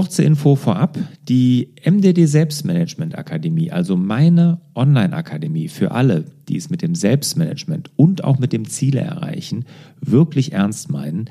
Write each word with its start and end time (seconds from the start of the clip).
Kurze 0.00 0.22
Info 0.22 0.56
vorab. 0.56 0.96
Die 1.28 1.74
MDD 1.84 2.24
Selbstmanagement 2.24 3.18
Akademie, 3.18 3.70
also 3.70 3.98
meine 3.98 4.62
Online-Akademie 4.74 5.68
für 5.68 5.90
alle, 5.90 6.24
die 6.48 6.56
es 6.56 6.70
mit 6.70 6.80
dem 6.80 6.94
Selbstmanagement 6.94 7.90
und 7.96 8.24
auch 8.24 8.38
mit 8.38 8.54
dem 8.54 8.66
Ziele 8.66 9.00
erreichen, 9.00 9.66
wirklich 10.00 10.54
ernst 10.54 10.90
meinen, 10.90 11.28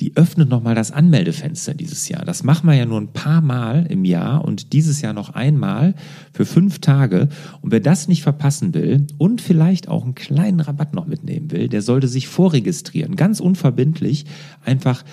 die 0.00 0.16
öffnet 0.16 0.48
nochmal 0.48 0.74
das 0.74 0.90
Anmeldefenster 0.90 1.74
dieses 1.74 2.08
Jahr. 2.08 2.24
Das 2.24 2.42
machen 2.42 2.68
wir 2.68 2.74
ja 2.74 2.86
nur 2.86 3.00
ein 3.00 3.12
paar 3.12 3.40
Mal 3.40 3.86
im 3.88 4.04
Jahr 4.04 4.44
und 4.44 4.72
dieses 4.72 5.00
Jahr 5.00 5.12
noch 5.12 5.30
einmal 5.30 5.94
für 6.32 6.44
fünf 6.44 6.80
Tage. 6.80 7.28
Und 7.62 7.70
wer 7.70 7.80
das 7.80 8.08
nicht 8.08 8.22
verpassen 8.22 8.74
will 8.74 9.06
und 9.18 9.40
vielleicht 9.40 9.86
auch 9.86 10.02
einen 10.02 10.16
kleinen 10.16 10.58
Rabatt 10.58 10.92
noch 10.92 11.06
mitnehmen 11.06 11.52
will, 11.52 11.68
der 11.68 11.82
sollte 11.82 12.08
sich 12.08 12.26
vorregistrieren. 12.26 13.14
Ganz 13.14 13.38
unverbindlich. 13.38 14.24
Einfach 14.64 15.04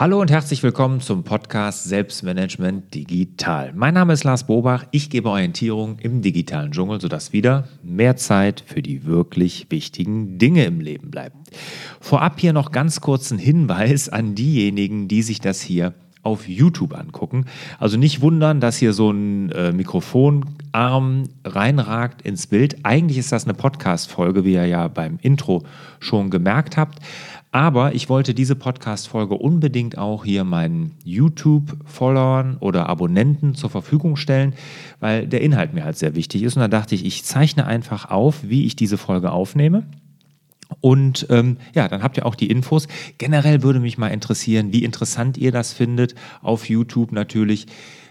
Hallo 0.00 0.20
und 0.20 0.30
herzlich 0.30 0.62
willkommen 0.62 1.00
zum 1.00 1.24
Podcast 1.24 1.82
Selbstmanagement 1.82 2.94
Digital. 2.94 3.72
Mein 3.74 3.94
Name 3.94 4.12
ist 4.12 4.22
Lars 4.22 4.46
Bobach. 4.46 4.84
Ich 4.92 5.10
gebe 5.10 5.28
Orientierung 5.28 5.98
im 5.98 6.22
digitalen 6.22 6.70
Dschungel, 6.70 7.00
sodass 7.00 7.32
wieder 7.32 7.66
mehr 7.82 8.14
Zeit 8.14 8.62
für 8.64 8.80
die 8.80 9.06
wirklich 9.06 9.66
wichtigen 9.70 10.38
Dinge 10.38 10.66
im 10.66 10.78
Leben 10.78 11.10
bleibt. 11.10 11.34
Vorab 11.98 12.38
hier 12.38 12.52
noch 12.52 12.70
ganz 12.70 13.00
kurzen 13.00 13.38
Hinweis 13.38 14.08
an 14.08 14.36
diejenigen, 14.36 15.08
die 15.08 15.22
sich 15.22 15.40
das 15.40 15.60
hier 15.60 15.94
auf 16.22 16.48
YouTube 16.48 16.94
angucken. 16.94 17.46
Also 17.80 17.96
nicht 17.96 18.20
wundern, 18.20 18.60
dass 18.60 18.76
hier 18.76 18.92
so 18.92 19.10
ein 19.10 19.50
äh, 19.50 19.72
Mikrofonarm 19.72 21.24
reinragt 21.44 22.22
ins 22.22 22.46
Bild. 22.46 22.76
Eigentlich 22.84 23.18
ist 23.18 23.32
das 23.32 23.44
eine 23.44 23.54
Podcast-Folge, 23.54 24.44
wie 24.44 24.54
ihr 24.54 24.66
ja 24.66 24.88
beim 24.88 25.18
Intro 25.22 25.64
schon 25.98 26.30
gemerkt 26.30 26.76
habt. 26.76 27.00
Aber 27.50 27.94
ich 27.94 28.10
wollte 28.10 28.34
diese 28.34 28.56
Podcast-Folge 28.56 29.34
unbedingt 29.34 29.96
auch 29.96 30.24
hier 30.24 30.44
meinen 30.44 30.92
YouTube-Followern 31.04 32.58
oder 32.60 32.88
Abonnenten 32.88 33.54
zur 33.54 33.70
Verfügung 33.70 34.16
stellen, 34.16 34.54
weil 35.00 35.26
der 35.26 35.40
Inhalt 35.40 35.72
mir 35.72 35.84
halt 35.84 35.96
sehr 35.96 36.14
wichtig 36.14 36.42
ist. 36.42 36.56
Und 36.56 36.60
da 36.60 36.68
dachte 36.68 36.94
ich, 36.94 37.06
ich 37.06 37.24
zeichne 37.24 37.66
einfach 37.66 38.10
auf, 38.10 38.42
wie 38.42 38.66
ich 38.66 38.76
diese 38.76 38.98
Folge 38.98 39.32
aufnehme. 39.32 39.84
Und 40.80 41.26
ähm, 41.30 41.56
ja, 41.74 41.88
dann 41.88 42.02
habt 42.02 42.18
ihr 42.18 42.26
auch 42.26 42.34
die 42.34 42.50
Infos. 42.50 42.86
Generell 43.16 43.62
würde 43.62 43.80
mich 43.80 43.96
mal 43.96 44.08
interessieren, 44.08 44.72
wie 44.72 44.84
interessant 44.84 45.38
ihr 45.38 45.50
das 45.50 45.72
findet. 45.72 46.14
Auf 46.42 46.68
YouTube 46.68 47.12
natürlich. 47.12 47.66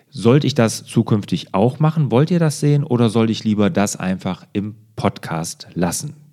Sollte 0.10 0.48
ich 0.48 0.56
das 0.56 0.84
zukünftig 0.84 1.54
auch 1.54 1.80
machen? 1.80 2.10
Wollt 2.10 2.32
ihr 2.32 2.40
das 2.40 2.60
sehen 2.60 2.84
oder 2.84 3.10
sollte 3.10 3.32
ich 3.32 3.44
lieber 3.44 3.70
das 3.70 3.98
einfach 3.98 4.48
im 4.54 4.76
Podcast 4.96 5.68
lassen? 5.76 6.27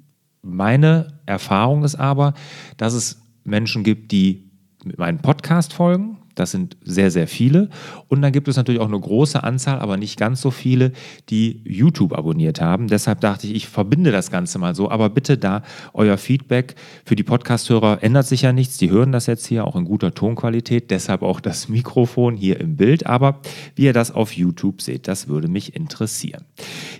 Meine 0.44 1.20
Erfahrung 1.24 1.84
ist 1.84 1.94
aber, 1.94 2.34
dass 2.76 2.92
es 2.92 3.22
Menschen 3.44 3.82
gibt, 3.82 4.12
die 4.12 4.50
mit 4.84 4.98
meinem 4.98 5.18
Podcast 5.18 5.72
folgen, 5.72 6.18
das 6.34 6.50
sind 6.50 6.76
sehr, 6.82 7.10
sehr 7.10 7.28
viele. 7.28 7.68
Und 8.08 8.22
dann 8.22 8.32
gibt 8.32 8.48
es 8.48 8.56
natürlich 8.56 8.80
auch 8.80 8.88
eine 8.88 8.98
große 8.98 9.42
Anzahl, 9.42 9.78
aber 9.78 9.96
nicht 9.96 10.18
ganz 10.18 10.40
so 10.40 10.50
viele, 10.50 10.92
die 11.30 11.60
YouTube 11.64 12.12
abonniert 12.12 12.60
haben. 12.60 12.88
Deshalb 12.88 13.20
dachte 13.20 13.46
ich, 13.46 13.54
ich 13.54 13.68
verbinde 13.68 14.12
das 14.12 14.30
Ganze 14.30 14.58
mal 14.58 14.74
so. 14.74 14.90
Aber 14.90 15.10
bitte 15.10 15.38
da 15.38 15.62
euer 15.92 16.18
Feedback. 16.18 16.74
Für 17.04 17.16
die 17.16 17.22
Podcast-Hörer 17.22 18.02
ändert 18.02 18.26
sich 18.26 18.42
ja 18.42 18.52
nichts. 18.52 18.78
Die 18.78 18.90
hören 18.90 19.12
das 19.12 19.26
jetzt 19.26 19.46
hier 19.46 19.64
auch 19.66 19.76
in 19.76 19.84
guter 19.84 20.12
Tonqualität. 20.12 20.90
Deshalb 20.90 21.22
auch 21.22 21.40
das 21.40 21.68
Mikrofon 21.68 22.36
hier 22.36 22.60
im 22.60 22.76
Bild. 22.76 23.06
Aber 23.06 23.40
wie 23.76 23.84
ihr 23.84 23.92
das 23.92 24.10
auf 24.10 24.32
YouTube 24.32 24.82
seht, 24.82 25.08
das 25.08 25.28
würde 25.28 25.48
mich 25.48 25.76
interessieren. 25.76 26.44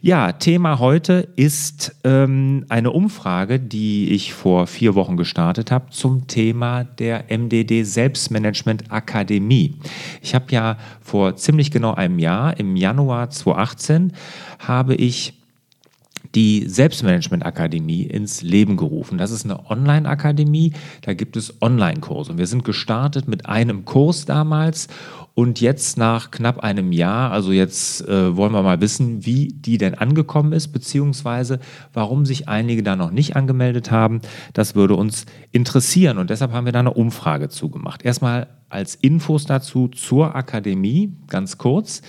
Ja, 0.01 0.33
Thema 0.33 0.79
heute 0.79 1.29
ist 1.37 1.97
ähm, 2.05 2.67
eine 2.69 2.91
Umfrage, 2.91 3.59
die 3.59 4.11
ich 4.11 4.33
vor 4.33 4.67
vier 4.67 4.95
Wochen 4.95 5.17
gestartet 5.17 5.71
habe 5.71 5.91
zum 5.91 6.27
Thema 6.27 6.85
der 6.85 7.25
MDD 7.29 7.85
Selbstmanagement 7.85 8.91
Akademie. 8.91 9.24
Akademie. 9.25 9.75
Ich 10.21 10.35
habe 10.35 10.47
ja 10.51 10.77
vor 11.01 11.37
ziemlich 11.37 11.71
genau 11.71 11.95
einem 11.95 12.19
Jahr, 12.19 12.59
im 12.59 12.77
Januar 12.77 13.31
2018, 13.31 14.13
habe 14.59 14.95
ich 14.95 15.33
die 16.35 16.65
Selbstmanagement 16.69 17.47
Akademie 17.47 18.03
ins 18.03 18.43
Leben 18.43 18.77
gerufen. 18.77 19.19
Das 19.19 19.31
ist 19.31 19.45
eine 19.45 19.71
Online-Akademie, 19.71 20.73
da 21.03 21.15
gibt 21.15 21.37
es 21.37 21.63
Online-Kurse. 21.63 22.33
Und 22.33 22.39
wir 22.39 22.47
sind 22.47 22.65
gestartet 22.65 23.29
mit 23.29 23.47
einem 23.47 23.85
Kurs 23.85 24.27
damals 24.27 24.89
und 25.35 25.61
jetzt 25.61 25.99
nach 25.99 26.31
knapp 26.31 26.61
einem 26.61 26.93
Jahr, 26.93 27.33
also 27.33 27.51
jetzt 27.51 28.07
äh, 28.07 28.37
wollen 28.37 28.53
wir 28.53 28.63
mal 28.63 28.81
wissen, 28.81 29.27
wie 29.27 29.49
die 29.49 29.79
denn 29.79 29.95
angekommen 29.95 30.53
ist, 30.53 30.69
beziehungsweise 30.69 31.59
warum 31.93 32.25
sich 32.25 32.49
einige 32.49 32.85
da 32.85 32.95
noch 32.95 33.11
nicht 33.11 33.35
angemeldet 33.35 33.91
haben. 33.91 34.21
Das 34.53 34.77
würde 34.77 34.95
uns 34.95 35.27
interessieren 35.51 36.19
und 36.19 36.31
deshalb 36.31 36.53
haben 36.53 36.67
wir 36.67 36.73
da 36.73 36.79
eine 36.79 36.95
Umfrage 36.95 37.49
zugemacht. 37.49 38.05
Erstmal 38.05 38.47
als 38.69 38.95
Infos 38.95 39.45
dazu 39.45 39.89
zur 39.89 40.37
Akademie, 40.37 41.17
ganz 41.29 41.59
kurz. 41.59 42.03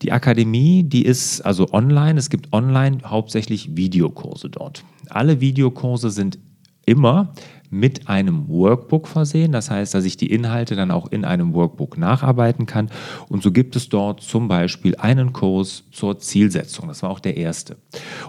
Die 0.00 0.12
Akademie, 0.12 0.82
die 0.82 1.04
ist 1.04 1.42
also 1.42 1.72
online. 1.72 2.18
Es 2.18 2.30
gibt 2.30 2.52
online 2.52 2.98
hauptsächlich 3.04 3.76
Videokurse 3.76 4.48
dort. 4.48 4.84
Alle 5.10 5.40
Videokurse 5.40 6.10
sind 6.10 6.38
immer 6.86 7.34
mit 7.72 8.06
einem 8.06 8.48
Workbook 8.48 9.08
versehen. 9.08 9.50
Das 9.50 9.70
heißt, 9.70 9.94
dass 9.94 10.04
ich 10.04 10.18
die 10.18 10.30
Inhalte 10.30 10.76
dann 10.76 10.90
auch 10.90 11.10
in 11.10 11.24
einem 11.24 11.54
Workbook 11.54 11.96
nacharbeiten 11.96 12.66
kann. 12.66 12.90
Und 13.30 13.42
so 13.42 13.50
gibt 13.50 13.76
es 13.76 13.88
dort 13.88 14.20
zum 14.20 14.46
Beispiel 14.46 14.94
einen 14.96 15.32
Kurs 15.32 15.84
zur 15.90 16.18
Zielsetzung. 16.18 16.88
Das 16.88 17.02
war 17.02 17.08
auch 17.08 17.20
der 17.20 17.38
erste. 17.38 17.78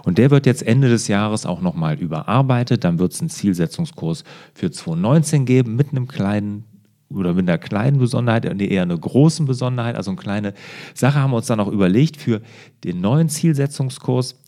Und 0.04 0.16
der 0.16 0.30
wird 0.30 0.46
jetzt 0.46 0.66
Ende 0.66 0.88
des 0.88 1.08
Jahres 1.08 1.44
auch 1.44 1.60
nochmal 1.60 1.98
überarbeitet. 1.98 2.84
Dann 2.84 2.98
wird 2.98 3.12
es 3.12 3.20
einen 3.20 3.28
Zielsetzungskurs 3.28 4.24
für 4.54 4.70
2019 4.70 5.44
geben 5.44 5.76
mit 5.76 5.90
einem 5.90 6.08
kleinen 6.08 6.64
oder 7.10 7.34
mit 7.34 7.46
einer 7.48 7.58
kleinen 7.58 7.98
Besonderheit, 7.98 8.50
nee, 8.56 8.66
eher 8.66 8.82
einer 8.82 8.98
großen 8.98 9.46
Besonderheit, 9.46 9.94
also 9.94 10.10
eine 10.10 10.18
kleine 10.18 10.54
Sache 10.94 11.20
haben 11.20 11.30
wir 11.30 11.36
uns 11.36 11.46
dann 11.46 11.60
auch 11.60 11.68
überlegt 11.68 12.16
für 12.16 12.40
den 12.82 13.00
neuen 13.00 13.28
Zielsetzungskurs. 13.28 14.40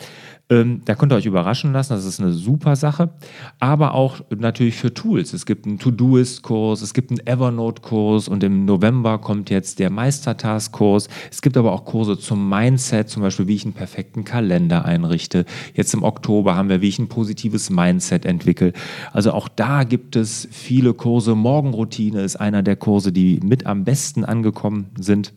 Ähm, 0.49 0.83
da 0.85 0.95
könnt 0.95 1.13
ihr 1.13 1.17
euch 1.17 1.27
überraschen 1.27 1.73
lassen, 1.73 1.93
das 1.93 2.05
ist 2.05 2.21
eine 2.21 2.33
super 2.33 2.77
Sache. 2.77 3.11
Aber 3.59 3.95
auch 3.95 4.21
natürlich 4.31 4.77
für 4.77 4.95
Tools. 4.95 5.33
Es 5.33 5.45
gibt 5.45 5.67
einen 5.67 5.79
To-Doist-Kurs, 5.79 6.83
es 6.83 6.95
gibt 6.95 7.11
einen 7.11 7.27
Evernote-Kurs 7.27 8.29
und 8.29 8.45
im 8.45 8.65
November 8.65 9.19
kommt 9.19 9.51
jetzt 9.51 9.81
der 9.81 9.91
Meistertask-Kurs. 9.91 11.09
Es 11.33 11.43
gibt 11.43 11.57
aber 11.57 11.73
auch 11.73 11.85
Kurse 11.85 12.17
zum 12.17 12.49
Mindset, 12.49 13.09
zum 13.09 13.23
Beispiel, 13.23 13.49
wie 13.49 13.57
ich 13.57 13.65
einen 13.65 13.75
perfekten 13.75 14.25
Kalender 14.25 14.85
einrichte. 14.85 15.47
Jetzt 15.75 15.93
im 15.95 16.05
Oktober 16.05 16.55
haben 16.55 16.69
wir, 16.69 16.81
wie 16.81 16.89
ich 16.89 17.01
ein 17.01 17.09
positives 17.09 17.69
Mindset 17.69 18.25
entwickle. 18.25 18.73
Also 19.13 19.33
auch 19.33 19.49
da 19.49 19.83
gibt 19.83 20.15
es 20.15 20.47
viele 20.53 20.95
Kurse. 20.95 21.35
Morgenroutine 21.35 22.23
ist 22.23 22.37
einer 22.37 22.63
der 22.63 22.77
Kurse, 22.77 23.11
die 23.11 23.41
mit 23.43 23.67
am 23.67 23.83
besten 23.83 24.25
angekommen 24.25 24.87
sind. 24.97 25.33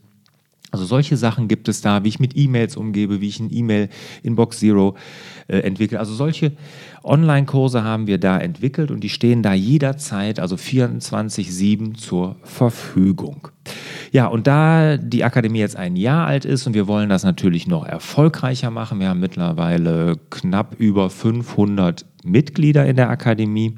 Also 0.72 0.85
solche 0.85 1.18
Sachen 1.18 1.47
gibt 1.47 1.68
es 1.68 1.81
da, 1.81 2.03
wie 2.03 2.09
ich 2.09 2.19
mit 2.19 2.38
E-Mails 2.38 2.78
umgebe, 2.78 3.22
wie 3.22 3.28
ich 3.28 3.40
ein 3.40 3.52
E-Mail 3.52 3.90
Inbox 4.22 4.59
Zero 4.59 4.96
äh, 5.47 5.59
entwickle. 5.59 6.00
Also 6.00 6.13
solche 6.13 6.52
Online-Kurse 7.03 7.84
haben 7.84 8.06
wir 8.06 8.19
da 8.19 8.38
entwickelt 8.38 8.91
und 8.91 9.03
die 9.03 9.09
stehen 9.09 9.41
da 9.41 9.53
jederzeit, 9.53 10.40
also 10.40 10.56
24-7 10.56 11.96
zur 11.96 12.35
Verfügung. 12.44 13.47
Ja, 14.12 14.28
und 14.28 14.47
da 14.47 14.97
die 14.97 15.24
Akademie 15.24 15.59
jetzt 15.59 15.75
ein 15.75 15.96
Jahr 15.96 16.28
alt 16.28 16.46
ist 16.46 16.68
und 16.68 16.74
wir 16.74 16.88
wollen 16.88 17.09
das 17.09 17.24
natürlich 17.24 17.68
noch 17.68 17.85
erfolgreicher 17.85 18.69
machen, 18.69 19.00
wir 19.00 19.09
haben 19.09 19.19
mittlerweile 19.19 20.18
knapp 20.29 20.75
über 20.79 21.09
500 21.09 22.05
Mitglieder 22.23 22.85
in 22.85 22.96
der 22.96 23.09
Akademie, 23.09 23.78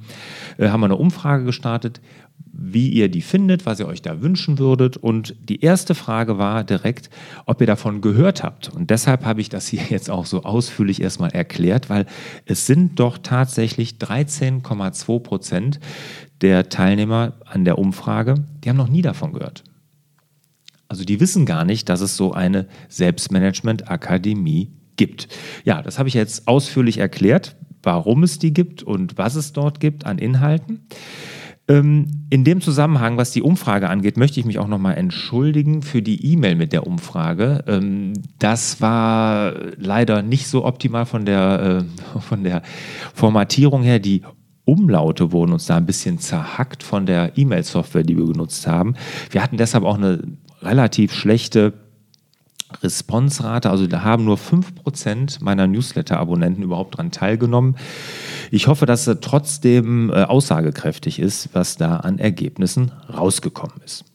äh, 0.57 0.69
haben 0.69 0.81
wir 0.81 0.85
eine 0.85 0.95
Umfrage 0.95 1.45
gestartet 1.45 2.01
wie 2.51 2.89
ihr 2.89 3.09
die 3.09 3.21
findet, 3.21 3.65
was 3.65 3.79
ihr 3.79 3.87
euch 3.87 4.01
da 4.01 4.21
wünschen 4.21 4.59
würdet. 4.59 4.97
Und 4.97 5.35
die 5.47 5.61
erste 5.61 5.95
Frage 5.95 6.37
war 6.37 6.63
direkt, 6.63 7.09
ob 7.45 7.61
ihr 7.61 7.67
davon 7.67 8.01
gehört 8.01 8.43
habt. 8.43 8.69
Und 8.69 8.89
deshalb 8.89 9.25
habe 9.25 9.41
ich 9.41 9.49
das 9.49 9.67
hier 9.67 9.81
jetzt 9.89 10.09
auch 10.09 10.25
so 10.25 10.43
ausführlich 10.43 11.01
erstmal 11.01 11.31
erklärt, 11.31 11.89
weil 11.89 12.05
es 12.45 12.65
sind 12.65 12.99
doch 12.99 13.17
tatsächlich 13.17 13.95
13,2 13.95 15.19
Prozent 15.19 15.79
der 16.41 16.69
Teilnehmer 16.69 17.33
an 17.45 17.65
der 17.65 17.77
Umfrage, 17.77 18.35
die 18.63 18.69
haben 18.69 18.77
noch 18.77 18.89
nie 18.89 19.01
davon 19.01 19.33
gehört. 19.33 19.63
Also 20.87 21.05
die 21.05 21.19
wissen 21.19 21.45
gar 21.45 21.63
nicht, 21.63 21.87
dass 21.87 22.01
es 22.01 22.17
so 22.17 22.33
eine 22.33 22.67
Selbstmanagement-Akademie 22.89 24.71
gibt. 24.97 25.29
Ja, 25.63 25.81
das 25.81 25.97
habe 25.97 26.09
ich 26.09 26.15
jetzt 26.15 26.47
ausführlich 26.47 26.97
erklärt, 26.97 27.55
warum 27.81 28.23
es 28.23 28.39
die 28.39 28.53
gibt 28.53 28.83
und 28.83 29.17
was 29.17 29.35
es 29.35 29.53
dort 29.53 29.79
gibt 29.79 30.05
an 30.05 30.17
Inhalten. 30.17 30.87
Ähm, 31.67 32.07
in 32.29 32.43
dem 32.43 32.59
Zusammenhang, 32.61 33.17
was 33.17 33.31
die 33.31 33.41
Umfrage 33.41 33.89
angeht, 33.89 34.17
möchte 34.17 34.39
ich 34.39 34.45
mich 34.45 34.57
auch 34.57 34.67
nochmal 34.67 34.97
entschuldigen 34.97 35.83
für 35.83 36.01
die 36.01 36.33
E-Mail 36.33 36.55
mit 36.55 36.73
der 36.73 36.87
Umfrage. 36.87 37.63
Ähm, 37.67 38.13
das 38.39 38.81
war 38.81 39.53
leider 39.77 40.21
nicht 40.23 40.47
so 40.47 40.65
optimal 40.65 41.05
von 41.05 41.25
der, 41.25 41.85
äh, 42.15 42.19
von 42.19 42.43
der 42.43 42.61
Formatierung 43.13 43.83
her. 43.83 43.99
Die 43.99 44.23
Umlaute 44.65 45.31
wurden 45.31 45.53
uns 45.53 45.65
da 45.65 45.77
ein 45.77 45.85
bisschen 45.85 46.19
zerhackt 46.19 46.83
von 46.83 47.05
der 47.05 47.37
E-Mail-Software, 47.37 48.03
die 48.03 48.17
wir 48.17 48.25
genutzt 48.25 48.67
haben. 48.67 48.95
Wir 49.29 49.43
hatten 49.43 49.57
deshalb 49.57 49.83
auch 49.83 49.97
eine 49.97 50.23
relativ 50.61 51.13
schlechte 51.13 51.73
Response-Rate, 52.81 53.69
also 53.69 53.87
da 53.87 54.03
haben 54.03 54.25
nur 54.25 54.37
5% 54.37 55.43
meiner 55.43 55.67
Newsletter-Abonnenten 55.67 56.63
überhaupt 56.63 56.95
daran 56.95 57.11
teilgenommen. 57.11 57.75
Ich 58.51 58.67
hoffe, 58.67 58.85
dass 58.85 59.07
es 59.07 59.17
trotzdem 59.21 60.09
äh, 60.09 60.23
aussagekräftig 60.23 61.19
ist, 61.19 61.49
was 61.53 61.77
da 61.77 61.97
an 61.97 62.19
Ergebnissen 62.19 62.91
rausgekommen 63.09 63.81
ist. 63.85 64.05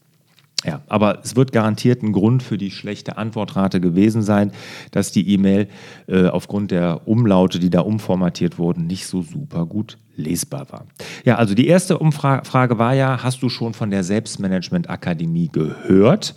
Ja, 0.65 0.81
aber 0.87 1.19
es 1.23 1.35
wird 1.35 1.51
garantiert 1.51 2.01
ein 2.01 2.13
Grund 2.13 2.41
für 2.41 2.57
die 2.57 2.71
schlechte 2.71 3.17
Antwortrate 3.17 3.79
gewesen 3.79 4.23
sein, 4.23 4.51
dass 4.91 5.11
die 5.11 5.29
E-Mail 5.29 5.67
äh, 6.07 6.27
aufgrund 6.27 6.71
der 6.71 7.07
Umlaute, 7.07 7.59
die 7.59 7.69
da 7.69 7.81
umformatiert 7.81 8.57
wurden, 8.57 8.87
nicht 8.87 9.05
so 9.05 9.21
super 9.21 9.67
gut 9.67 9.97
lesbar 10.15 10.71
war. 10.71 10.87
Ja, 11.25 11.35
also 11.35 11.53
die 11.53 11.67
erste 11.67 11.99
Umfrage 11.99 12.79
war 12.79 12.95
ja, 12.95 13.21
hast 13.21 13.43
du 13.43 13.49
schon 13.49 13.75
von 13.75 13.91
der 13.91 14.03
Selbstmanagement 14.03 14.89
Akademie 14.89 15.49
gehört? 15.51 16.33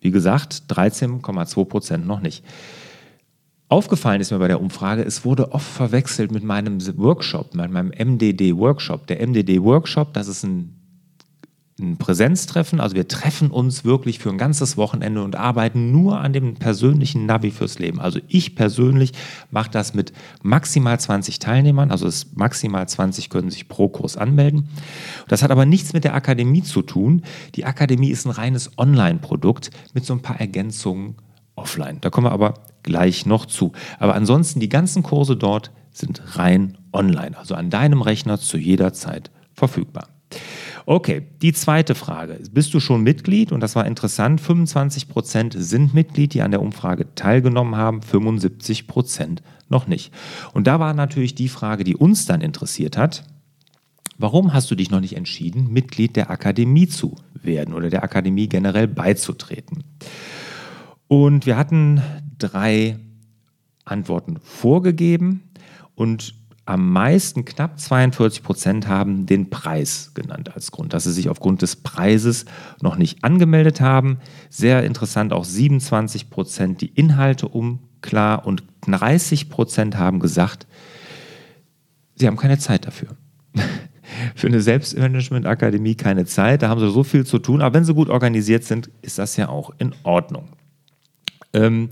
Wie 0.00 0.10
gesagt, 0.10 0.64
13,2 0.68 1.64
Prozent 1.64 2.06
noch 2.06 2.20
nicht. 2.20 2.44
Aufgefallen 3.68 4.20
ist 4.20 4.32
mir 4.32 4.38
bei 4.38 4.48
der 4.48 4.60
Umfrage, 4.60 5.04
es 5.04 5.24
wurde 5.24 5.52
oft 5.52 5.66
verwechselt 5.66 6.32
mit 6.32 6.42
meinem 6.42 6.80
Workshop, 6.98 7.54
mit 7.54 7.70
meinem 7.70 7.92
MDD-Workshop. 7.96 9.06
Der 9.06 9.24
MDD-Workshop, 9.24 10.12
das 10.12 10.26
ist 10.26 10.42
ein 10.42 10.79
ein 11.80 11.96
Präsenztreffen. 11.96 12.80
Also 12.80 12.96
wir 12.96 13.08
treffen 13.08 13.50
uns 13.50 13.84
wirklich 13.84 14.18
für 14.18 14.30
ein 14.30 14.38
ganzes 14.38 14.76
Wochenende 14.76 15.22
und 15.22 15.36
arbeiten 15.36 15.90
nur 15.90 16.20
an 16.20 16.32
dem 16.32 16.54
persönlichen 16.54 17.26
Navi 17.26 17.50
fürs 17.50 17.78
Leben. 17.78 18.00
Also 18.00 18.20
ich 18.28 18.54
persönlich 18.54 19.12
mache 19.50 19.70
das 19.70 19.94
mit 19.94 20.12
maximal 20.42 20.98
20 20.98 21.38
Teilnehmern. 21.38 21.90
Also 21.90 22.08
maximal 22.34 22.88
20 22.88 23.30
können 23.30 23.50
sich 23.50 23.68
pro 23.68 23.88
Kurs 23.88 24.16
anmelden. 24.16 24.68
Das 25.28 25.42
hat 25.42 25.50
aber 25.50 25.66
nichts 25.66 25.92
mit 25.92 26.04
der 26.04 26.14
Akademie 26.14 26.62
zu 26.62 26.82
tun. 26.82 27.22
Die 27.54 27.64
Akademie 27.64 28.10
ist 28.10 28.26
ein 28.26 28.30
reines 28.30 28.78
Online-Produkt 28.78 29.70
mit 29.94 30.04
so 30.04 30.14
ein 30.14 30.22
paar 30.22 30.40
Ergänzungen 30.40 31.16
offline. 31.56 31.98
Da 32.00 32.10
kommen 32.10 32.26
wir 32.26 32.32
aber 32.32 32.54
gleich 32.82 33.26
noch 33.26 33.46
zu. 33.46 33.72
Aber 33.98 34.14
ansonsten 34.14 34.60
die 34.60 34.68
ganzen 34.68 35.02
Kurse 35.02 35.36
dort 35.36 35.70
sind 35.92 36.22
rein 36.36 36.78
online, 36.92 37.36
also 37.36 37.54
an 37.54 37.70
deinem 37.70 38.02
Rechner 38.02 38.38
zu 38.38 38.56
jeder 38.56 38.92
Zeit 38.92 39.30
verfügbar. 39.52 40.08
Okay, 40.90 41.22
die 41.40 41.52
zweite 41.52 41.94
Frage. 41.94 42.40
Bist 42.50 42.74
du 42.74 42.80
schon 42.80 43.04
Mitglied? 43.04 43.52
Und 43.52 43.60
das 43.60 43.76
war 43.76 43.86
interessant. 43.86 44.40
25 44.40 45.06
Prozent 45.06 45.54
sind 45.56 45.94
Mitglied, 45.94 46.34
die 46.34 46.42
an 46.42 46.50
der 46.50 46.60
Umfrage 46.60 47.14
teilgenommen 47.14 47.76
haben, 47.76 48.02
75 48.02 48.88
Prozent 48.88 49.40
noch 49.68 49.86
nicht. 49.86 50.12
Und 50.52 50.66
da 50.66 50.80
war 50.80 50.92
natürlich 50.92 51.36
die 51.36 51.48
Frage, 51.48 51.84
die 51.84 51.94
uns 51.94 52.26
dann 52.26 52.40
interessiert 52.40 52.96
hat. 52.96 53.22
Warum 54.18 54.52
hast 54.52 54.68
du 54.72 54.74
dich 54.74 54.90
noch 54.90 54.98
nicht 54.98 55.16
entschieden, 55.16 55.72
Mitglied 55.72 56.16
der 56.16 56.28
Akademie 56.28 56.88
zu 56.88 57.14
werden 57.34 57.72
oder 57.72 57.88
der 57.88 58.02
Akademie 58.02 58.48
generell 58.48 58.88
beizutreten? 58.88 59.84
Und 61.06 61.46
wir 61.46 61.56
hatten 61.56 62.02
drei 62.36 62.98
Antworten 63.84 64.40
vorgegeben 64.42 65.52
und 65.94 66.34
am 66.66 66.92
meisten, 66.92 67.44
knapp 67.44 67.80
42 67.80 68.42
Prozent, 68.42 68.86
haben 68.86 69.26
den 69.26 69.50
Preis 69.50 70.12
genannt 70.14 70.54
als 70.54 70.70
Grund, 70.70 70.92
dass 70.92 71.04
sie 71.04 71.12
sich 71.12 71.28
aufgrund 71.28 71.62
des 71.62 71.76
Preises 71.76 72.44
noch 72.80 72.96
nicht 72.96 73.24
angemeldet 73.24 73.80
haben. 73.80 74.18
Sehr 74.50 74.84
interessant, 74.84 75.32
auch 75.32 75.44
27 75.44 76.30
Prozent 76.30 76.80
die 76.80 76.88
Inhalte 76.88 77.48
unklar 77.48 78.46
und 78.46 78.62
30 78.82 79.50
Prozent 79.50 79.96
haben 79.96 80.20
gesagt, 80.20 80.66
sie 82.14 82.26
haben 82.26 82.36
keine 82.36 82.58
Zeit 82.58 82.86
dafür. 82.86 83.16
Für 84.34 84.48
eine 84.48 84.60
Selbstmanagement-Akademie 84.60 85.94
keine 85.94 86.26
Zeit, 86.26 86.62
da 86.62 86.68
haben 86.68 86.80
sie 86.80 86.90
so 86.90 87.04
viel 87.04 87.24
zu 87.24 87.38
tun, 87.38 87.62
aber 87.62 87.74
wenn 87.74 87.84
sie 87.84 87.94
gut 87.94 88.10
organisiert 88.10 88.64
sind, 88.64 88.90
ist 89.02 89.18
das 89.18 89.36
ja 89.36 89.48
auch 89.48 89.70
in 89.78 89.94
Ordnung. 90.02 90.48
Ähm, 91.52 91.90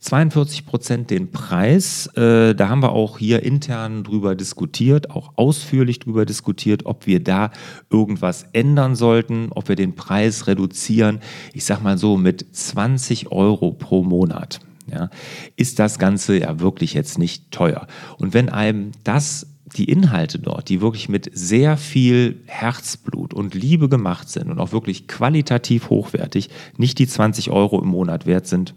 42 0.00 0.66
Prozent 0.66 1.10
den 1.10 1.30
Preis. 1.30 2.06
Äh, 2.16 2.54
da 2.54 2.68
haben 2.68 2.82
wir 2.82 2.92
auch 2.92 3.18
hier 3.18 3.42
intern 3.42 4.04
drüber 4.04 4.34
diskutiert, 4.34 5.10
auch 5.10 5.32
ausführlich 5.36 5.98
drüber 5.98 6.24
diskutiert, 6.24 6.86
ob 6.86 7.06
wir 7.06 7.22
da 7.22 7.50
irgendwas 7.90 8.46
ändern 8.52 8.96
sollten, 8.96 9.48
ob 9.50 9.68
wir 9.68 9.76
den 9.76 9.94
Preis 9.94 10.46
reduzieren. 10.46 11.20
Ich 11.52 11.64
sag 11.64 11.82
mal 11.82 11.98
so 11.98 12.16
mit 12.16 12.46
20 12.54 13.32
Euro 13.32 13.72
pro 13.72 14.02
Monat. 14.02 14.60
Ja, 14.90 15.08
ist 15.54 15.78
das 15.78 15.98
Ganze 16.00 16.36
ja 16.38 16.58
wirklich 16.58 16.94
jetzt 16.94 17.18
nicht 17.18 17.52
teuer. 17.52 17.86
Und 18.18 18.34
wenn 18.34 18.48
einem 18.48 18.90
das 19.04 19.46
die 19.76 19.84
Inhalte 19.84 20.38
dort, 20.38 20.68
die 20.68 20.80
wirklich 20.80 21.08
mit 21.08 21.30
sehr 21.32 21.76
viel 21.76 22.42
Herzblut 22.46 23.34
und 23.34 23.54
Liebe 23.54 23.88
gemacht 23.88 24.28
sind 24.28 24.50
und 24.50 24.58
auch 24.58 24.72
wirklich 24.72 25.06
qualitativ 25.06 25.90
hochwertig, 25.90 26.50
nicht 26.76 26.98
die 26.98 27.06
20 27.06 27.50
Euro 27.50 27.80
im 27.80 27.88
Monat 27.88 28.26
wert 28.26 28.46
sind, 28.46 28.74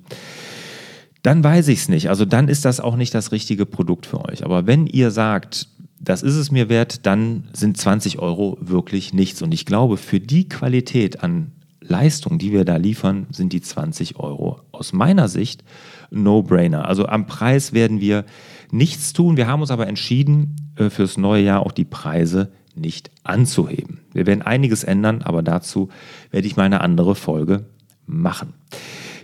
dann 1.24 1.44
weiß 1.44 1.70
ich 1.70 1.80
es 1.80 1.90
nicht. 1.90 2.10
Also 2.10 2.26
dann 2.26 2.48
ist 2.48 2.66
das 2.66 2.80
auch 2.80 2.96
nicht 2.96 3.14
das 3.16 3.32
richtige 3.32 3.66
Produkt 3.66 4.06
für 4.06 4.26
euch. 4.26 4.44
Aber 4.44 4.68
wenn 4.68 4.88
ihr 4.88 5.10
sagt, 5.10 5.70
das 6.00 6.22
ist 6.22 6.36
es 6.36 6.52
mir 6.52 6.68
wert, 6.68 7.06
dann 7.06 7.48
sind 7.54 7.78
20 7.78 8.20
Euro 8.20 8.58
wirklich 8.60 9.14
nichts. 9.14 9.42
Und 9.42 9.54
ich 9.54 9.66
glaube, 9.66 9.98
für 9.98 10.20
die 10.20 10.50
Qualität 10.50 11.24
an 11.24 11.54
Leistung, 11.80 12.40
die 12.40 12.52
wir 12.52 12.66
da 12.66 12.76
liefern, 12.76 13.28
sind 13.32 13.54
die 13.54 13.62
20 13.62 14.18
Euro 14.20 14.62
aus 14.72 14.94
meiner 14.94 15.28
Sicht 15.30 15.64
No-Brainer. 16.12 16.88
Also 16.88 17.06
am 17.06 17.26
Preis 17.26 17.74
werden 17.74 18.02
wir 18.02 18.26
nichts 18.74 19.14
tun. 19.14 19.38
Wir 19.38 19.48
haben 19.48 19.62
uns 19.62 19.72
aber 19.72 19.88
entschieden, 19.88 20.56
äh, 20.76 20.90
fürs 20.90 21.18
neue 21.18 21.44
Jahr 21.44 21.66
auch 21.66 21.72
die 21.72 21.86
Preise 21.86 22.52
nicht 22.76 23.12
anzuheben. 23.24 24.00
Wir 24.14 24.26
werden 24.26 24.42
einiges 24.42 24.84
ändern, 24.84 25.22
aber 25.22 25.44
dazu 25.44 25.90
werde 26.32 26.48
ich 26.48 26.58
mal 26.58 26.64
eine 26.64 26.82
andere 26.82 27.16
Folge 27.16 27.66
machen. 28.08 28.54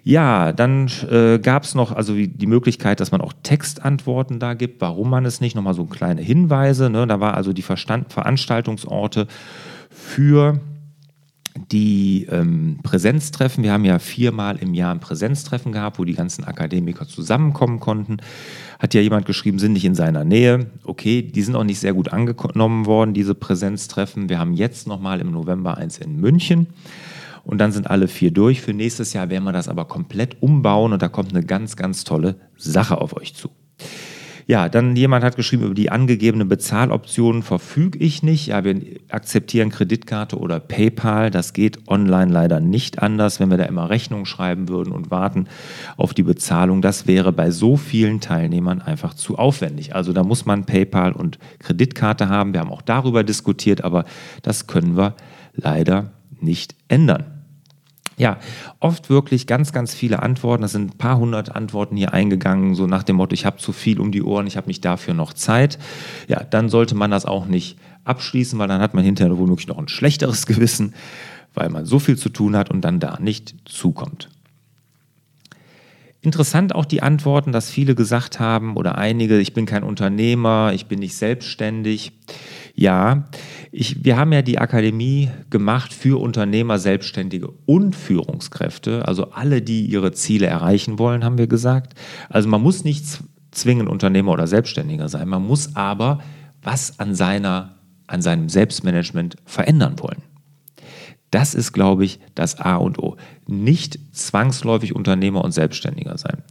Ja, 0.03 0.53
dann 0.53 0.89
äh, 1.09 1.39
gab 1.39 1.63
es 1.63 1.75
noch 1.75 1.91
also 1.91 2.13
die 2.13 2.47
Möglichkeit, 2.47 2.99
dass 2.99 3.11
man 3.11 3.21
auch 3.21 3.33
Textantworten 3.43 4.39
da 4.39 4.53
gibt, 4.53 4.81
warum 4.81 5.09
man 5.09 5.25
es 5.25 5.41
nicht, 5.41 5.55
nochmal 5.55 5.73
so 5.73 5.85
kleine 5.85 6.21
Hinweise. 6.21 6.89
Ne? 6.89 7.05
Da 7.05 7.19
war 7.19 7.33
also 7.33 7.51
die 7.51 7.61
Verstand 7.61 8.13
Veranstaltungsorte 8.13 9.27
für 9.89 10.61
die 11.71 12.27
ähm, 12.29 12.79
Präsenztreffen. 12.83 13.63
Wir 13.63 13.71
haben 13.71 13.85
ja 13.85 13.99
viermal 13.99 14.57
im 14.57 14.73
Jahr 14.73 14.93
ein 14.93 14.99
Präsenztreffen 14.99 15.71
gehabt, 15.71 15.99
wo 15.99 16.05
die 16.05 16.13
ganzen 16.13 16.43
Akademiker 16.43 17.07
zusammenkommen 17.07 17.79
konnten. 17.79 18.17
Hat 18.79 18.93
ja 18.93 19.01
jemand 19.01 19.25
geschrieben, 19.25 19.59
sind 19.59 19.73
nicht 19.73 19.85
in 19.85 19.95
seiner 19.95 20.23
Nähe. 20.23 20.67
Okay, 20.83 21.21
die 21.21 21.41
sind 21.41 21.55
auch 21.55 21.63
nicht 21.63 21.79
sehr 21.79 21.93
gut 21.93 22.11
angenommen 22.11 22.85
worden, 22.85 23.13
diese 23.13 23.35
Präsenztreffen. 23.35 24.29
Wir 24.29 24.39
haben 24.39 24.53
jetzt 24.53 24.87
nochmal 24.87 25.21
im 25.21 25.31
November 25.31 25.77
eins 25.77 25.97
in 25.97 26.19
München. 26.19 26.67
Und 27.43 27.59
dann 27.59 27.71
sind 27.71 27.89
alle 27.89 28.07
vier 28.07 28.31
durch. 28.31 28.61
Für 28.61 28.73
nächstes 28.73 29.13
Jahr 29.13 29.29
werden 29.29 29.43
wir 29.43 29.53
das 29.53 29.67
aber 29.67 29.85
komplett 29.85 30.41
umbauen 30.41 30.93
und 30.93 31.01
da 31.01 31.07
kommt 31.07 31.31
eine 31.31 31.43
ganz, 31.43 31.75
ganz 31.75 32.03
tolle 32.03 32.35
Sache 32.57 32.99
auf 32.99 33.15
euch 33.15 33.33
zu. 33.33 33.49
Ja, 34.49 34.67
dann 34.67 34.95
jemand 34.95 35.23
hat 35.23 35.35
geschrieben, 35.35 35.65
über 35.65 35.75
die 35.75 35.91
angegebenen 35.91 36.47
Bezahloptionen 36.49 37.43
verfüge 37.43 37.99
ich 37.99 38.23
nicht. 38.23 38.47
Ja, 38.47 38.63
wir 38.63 38.81
akzeptieren 39.09 39.69
Kreditkarte 39.69 40.39
oder 40.39 40.59
PayPal. 40.59 41.29
Das 41.29 41.53
geht 41.53 41.87
online 41.87 42.31
leider 42.31 42.59
nicht 42.59 42.97
anders, 42.97 43.39
wenn 43.39 43.51
wir 43.51 43.59
da 43.59 43.65
immer 43.65 43.91
Rechnung 43.91 44.25
schreiben 44.25 44.67
würden 44.67 44.91
und 44.91 45.11
warten 45.11 45.45
auf 45.97 46.15
die 46.15 46.23
Bezahlung. 46.23 46.81
Das 46.81 47.05
wäre 47.05 47.31
bei 47.31 47.51
so 47.51 47.77
vielen 47.77 48.21
Teilnehmern 48.21 48.81
einfach 48.81 49.13
zu 49.13 49.37
aufwendig. 49.37 49.93
Also 49.93 50.13
da 50.13 50.23
muss 50.23 50.47
man 50.47 50.65
PayPal 50.65 51.11
und 51.11 51.37
Kreditkarte 51.59 52.27
haben. 52.27 52.51
Wir 52.53 52.61
haben 52.61 52.71
auch 52.71 52.81
darüber 52.81 53.23
diskutiert, 53.23 53.83
aber 53.83 54.03
das 54.41 54.65
können 54.65 54.97
wir 54.97 55.13
leider 55.53 56.09
nicht 56.41 56.73
ändern. 56.87 57.38
Ja, 58.19 58.37
oft 58.81 59.09
wirklich 59.09 59.47
ganz, 59.47 59.71
ganz 59.71 59.93
viele 59.93 60.21
Antworten. 60.21 60.61
Das 60.61 60.73
sind 60.73 60.93
ein 60.93 60.97
paar 60.97 61.17
hundert 61.17 61.55
Antworten 61.55 61.95
hier 61.95 62.13
eingegangen, 62.13 62.75
so 62.75 62.85
nach 62.85 63.03
dem 63.03 63.15
Motto, 63.15 63.33
ich 63.33 63.45
habe 63.45 63.57
zu 63.57 63.71
viel 63.71 64.01
um 64.01 64.11
die 64.11 64.21
Ohren, 64.21 64.45
ich 64.45 64.57
habe 64.57 64.67
nicht 64.67 64.83
dafür 64.83 65.13
noch 65.13 65.31
Zeit. 65.31 65.79
Ja, 66.27 66.43
dann 66.43 66.67
sollte 66.67 66.95
man 66.95 67.11
das 67.11 67.25
auch 67.25 67.45
nicht 67.45 67.79
abschließen, 68.03 68.59
weil 68.59 68.67
dann 68.67 68.81
hat 68.81 68.93
man 68.93 69.05
hinterher 69.05 69.37
womöglich 69.37 69.67
noch 69.67 69.77
ein 69.77 69.87
schlechteres 69.87 70.45
Gewissen, 70.45 70.95
weil 71.53 71.69
man 71.69 71.85
so 71.85 71.97
viel 71.97 72.17
zu 72.17 72.27
tun 72.27 72.57
hat 72.57 72.69
und 72.69 72.81
dann 72.81 72.99
da 72.99 73.17
nicht 73.21 73.55
zukommt. 73.63 74.29
Interessant 76.21 76.75
auch 76.75 76.83
die 76.83 77.01
Antworten, 77.01 77.53
dass 77.53 77.71
viele 77.71 77.95
gesagt 77.95 78.41
haben 78.41 78.75
oder 78.75 78.97
einige, 78.97 79.39
ich 79.39 79.53
bin 79.53 79.65
kein 79.65 79.83
Unternehmer, 79.83 80.73
ich 80.75 80.87
bin 80.87 80.99
nicht 80.99 81.15
selbstständig. 81.15 82.11
Ja, 82.75 83.29
ich, 83.71 84.03
wir 84.03 84.17
haben 84.17 84.33
ja 84.33 84.41
die 84.41 84.57
Akademie 84.57 85.29
gemacht 85.49 85.93
für 85.93 86.19
Unternehmer, 86.19 86.79
Selbstständige 86.79 87.49
und 87.65 87.95
Führungskräfte, 87.95 89.07
also 89.07 89.31
alle, 89.31 89.61
die 89.61 89.85
ihre 89.85 90.11
Ziele 90.11 90.47
erreichen 90.47 90.97
wollen, 90.97 91.23
haben 91.23 91.37
wir 91.37 91.47
gesagt. 91.47 91.93
Also 92.29 92.49
man 92.49 92.61
muss 92.61 92.83
nicht 92.83 93.05
zwingend 93.51 93.89
Unternehmer 93.89 94.31
oder 94.31 94.47
Selbstständiger 94.47 95.09
sein, 95.09 95.27
man 95.27 95.45
muss 95.45 95.75
aber 95.75 96.19
was 96.63 96.99
an, 96.99 97.15
seiner, 97.15 97.75
an 98.07 98.21
seinem 98.21 98.49
Selbstmanagement 98.49 99.35
verändern 99.45 99.95
wollen. 99.99 100.23
Das 101.31 101.53
ist, 101.53 101.73
glaube 101.73 102.05
ich, 102.05 102.19
das 102.33 102.59
A 102.59 102.75
und 102.75 102.97
O. 102.97 103.17
Nicht 103.45 103.99
zwangsläufig 104.11 104.95
Unternehmer 104.95 105.43
und 105.43 105.51
Selbstständiger 105.51 106.17
sein. 106.17 106.41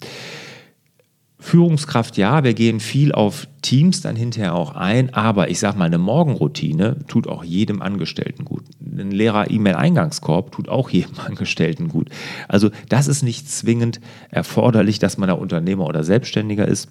Führungskraft, 1.40 2.16
ja, 2.16 2.42
wir 2.42 2.52
gehen 2.52 2.80
viel 2.80 3.12
auf 3.12 3.46
Teams 3.62 4.00
dann 4.00 4.16
hinterher 4.16 4.54
auch 4.56 4.74
ein, 4.74 5.14
aber 5.14 5.50
ich 5.50 5.60
sage 5.60 5.78
mal, 5.78 5.84
eine 5.84 5.98
Morgenroutine 5.98 6.96
tut 7.06 7.28
auch 7.28 7.44
jedem 7.44 7.80
Angestellten 7.80 8.44
gut. 8.44 8.64
Ein 8.80 9.12
leerer 9.12 9.48
E-Mail-Eingangskorb 9.48 10.50
tut 10.50 10.68
auch 10.68 10.90
jedem 10.90 11.18
Angestellten 11.20 11.88
gut. 11.88 12.08
Also 12.48 12.70
das 12.88 13.06
ist 13.06 13.22
nicht 13.22 13.48
zwingend 13.48 14.00
erforderlich, 14.30 14.98
dass 14.98 15.16
man 15.16 15.28
da 15.28 15.34
Unternehmer 15.34 15.86
oder 15.86 16.02
Selbstständiger 16.02 16.66
ist, 16.66 16.88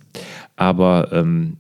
aber 0.55 1.11
ähm, 1.11 1.57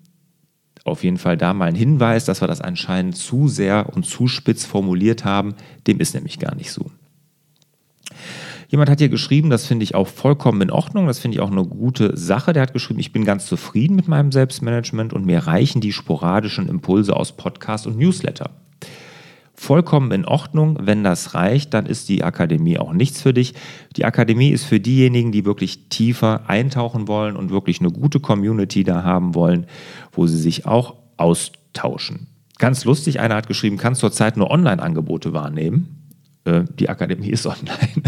auf 0.85 1.03
jeden 1.03 1.17
Fall 1.17 1.35
da 1.35 1.53
mal 1.53 1.65
ein 1.65 1.75
Hinweis, 1.75 2.23
dass 2.23 2.41
wir 2.41 2.47
das 2.47 2.61
anscheinend 2.61 3.17
zu 3.17 3.49
sehr 3.49 3.89
und 3.93 4.05
zu 4.05 4.29
spitz 4.29 4.63
formuliert 4.63 5.25
haben. 5.25 5.55
Dem 5.85 5.99
ist 5.99 6.15
nämlich 6.15 6.39
gar 6.39 6.55
nicht 6.55 6.71
so. 6.71 6.89
Jemand 8.69 8.89
hat 8.89 8.99
hier 8.99 9.09
geschrieben, 9.09 9.49
das 9.49 9.65
finde 9.65 9.83
ich 9.83 9.95
auch 9.95 10.07
vollkommen 10.07 10.61
in 10.61 10.71
Ordnung, 10.71 11.07
das 11.07 11.19
finde 11.19 11.35
ich 11.35 11.41
auch 11.41 11.51
eine 11.51 11.63
gute 11.63 12.17
Sache. 12.17 12.51
Der 12.51 12.63
hat 12.63 12.73
geschrieben, 12.73 12.99
ich 12.99 13.13
bin 13.13 13.23
ganz 13.23 13.45
zufrieden 13.45 13.95
mit 13.95 14.09
meinem 14.09 14.33
Selbstmanagement 14.33 15.13
und 15.13 15.25
mir 15.25 15.39
reichen 15.39 15.79
die 15.79 15.93
sporadischen 15.93 16.67
Impulse 16.67 17.15
aus 17.15 17.37
Podcast 17.37 17.87
und 17.87 17.97
Newsletter. 17.97 18.49
Vollkommen 19.53 20.11
in 20.11 20.25
Ordnung, 20.25 20.77
wenn 20.81 21.03
das 21.03 21.33
reicht, 21.33 21.73
dann 21.73 21.85
ist 21.85 22.09
die 22.09 22.23
Akademie 22.23 22.77
auch 22.77 22.93
nichts 22.93 23.21
für 23.21 23.33
dich. 23.33 23.55
Die 23.95 24.05
Akademie 24.05 24.49
ist 24.49 24.65
für 24.65 24.79
diejenigen, 24.79 25.31
die 25.31 25.45
wirklich 25.45 25.87
tiefer 25.89 26.47
eintauchen 26.47 27.07
wollen 27.07 27.35
und 27.35 27.49
wirklich 27.49 27.79
eine 27.79 27.89
gute 27.89 28.19
Community 28.19 28.83
da 28.83 29.03
haben 29.03 29.33
wollen, 29.33 29.65
wo 30.11 30.27
sie 30.27 30.37
sich 30.37 30.65
auch 30.65 30.95
austauschen. 31.15 32.27
Ganz 32.59 32.85
lustig, 32.85 33.19
einer 33.19 33.35
hat 33.35 33.47
geschrieben, 33.47 33.77
kannst 33.77 34.01
zurzeit 34.01 34.35
nur 34.35 34.51
Online-Angebote 34.51 35.33
wahrnehmen. 35.33 35.96
Äh, 36.47 36.63
die 36.79 36.89
Akademie 36.89 37.29
ist 37.29 37.45
online. 37.45 38.01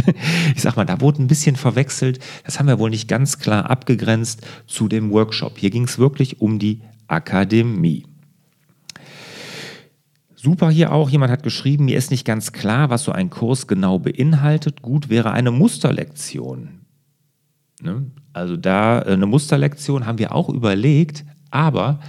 Ich 0.55 0.62
sag 0.62 0.77
mal, 0.77 0.86
da 0.86 1.01
wurde 1.01 1.22
ein 1.22 1.27
bisschen 1.27 1.55
verwechselt. 1.55 2.19
Das 2.46 2.58
haben 2.58 2.67
wir 2.67 2.79
wohl 2.79 2.89
nicht 2.89 3.08
ganz 3.08 3.38
klar 3.38 3.69
abgegrenzt 3.69 4.48
zu 4.65 4.88
dem 4.88 5.12
Workshop. 5.12 5.58
Hier 5.58 5.69
ging 5.69 5.84
es 5.84 6.00
wirklich 6.00 6.39
um 6.39 6.58
die 6.58 6.81
Akademie. 7.08 8.05
Super 10.36 10.69
hier 10.69 10.93
auch, 10.93 11.10
jemand 11.10 11.34
hat 11.34 11.43
geschrieben, 11.43 11.86
mir 11.86 11.98
ist 11.98 12.12
nicht 12.12 12.24
ganz 12.24 12.53
klar, 12.53 12.89
was 12.89 13.03
so 13.03 13.12
ein 13.12 13.29
Kurs 13.29 13.67
genau 13.67 14.00
beinhaltet. 14.00 14.81
Gut 14.81 15.10
wäre 15.10 15.31
eine 15.31 15.51
Musterlektion. 15.51 16.86
Ne? 17.81 18.10
Also 18.31 18.55
da 18.55 19.01
äh, 19.01 19.12
eine 19.12 19.25
Musterlektion 19.25 20.05
haben 20.05 20.17
wir 20.17 20.34
auch 20.34 20.48
überlegt, 20.48 21.25
aber 21.51 22.00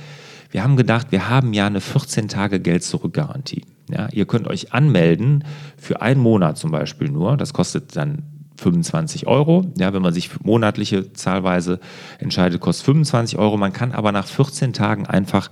wir 0.52 0.62
haben 0.62 0.76
gedacht, 0.76 1.08
wir 1.10 1.28
haben 1.28 1.52
ja 1.52 1.66
eine 1.66 1.80
14 1.80 2.28
Tage 2.28 2.60
Geld-Zurück-Garantie. 2.60 3.62
Ja, 3.92 4.09
ihr 4.12 4.26
könnt 4.26 4.47
euch 4.47 4.73
anmelden 4.73 5.44
für 5.76 6.02
einen 6.02 6.20
Monat 6.20 6.59
zum 6.59 6.70
Beispiel 6.70 7.11
nur. 7.11 7.37
Das 7.37 7.52
kostet 7.52 7.97
dann 7.97 8.23
25 8.56 9.26
Euro. 9.26 9.73
Ja, 9.78 9.92
wenn 9.92 10.02
man 10.02 10.12
sich 10.12 10.42
monatliche 10.42 11.12
Zahlweise 11.12 11.80
entscheidet, 12.18 12.61
kostet 12.61 12.87
25 12.87 13.38
Euro. 13.38 13.56
Man 13.56 13.73
kann 13.73 13.92
aber 13.92 14.12
nach 14.12 14.26
14 14.26 14.73
Tagen 14.73 15.06
einfach 15.06 15.50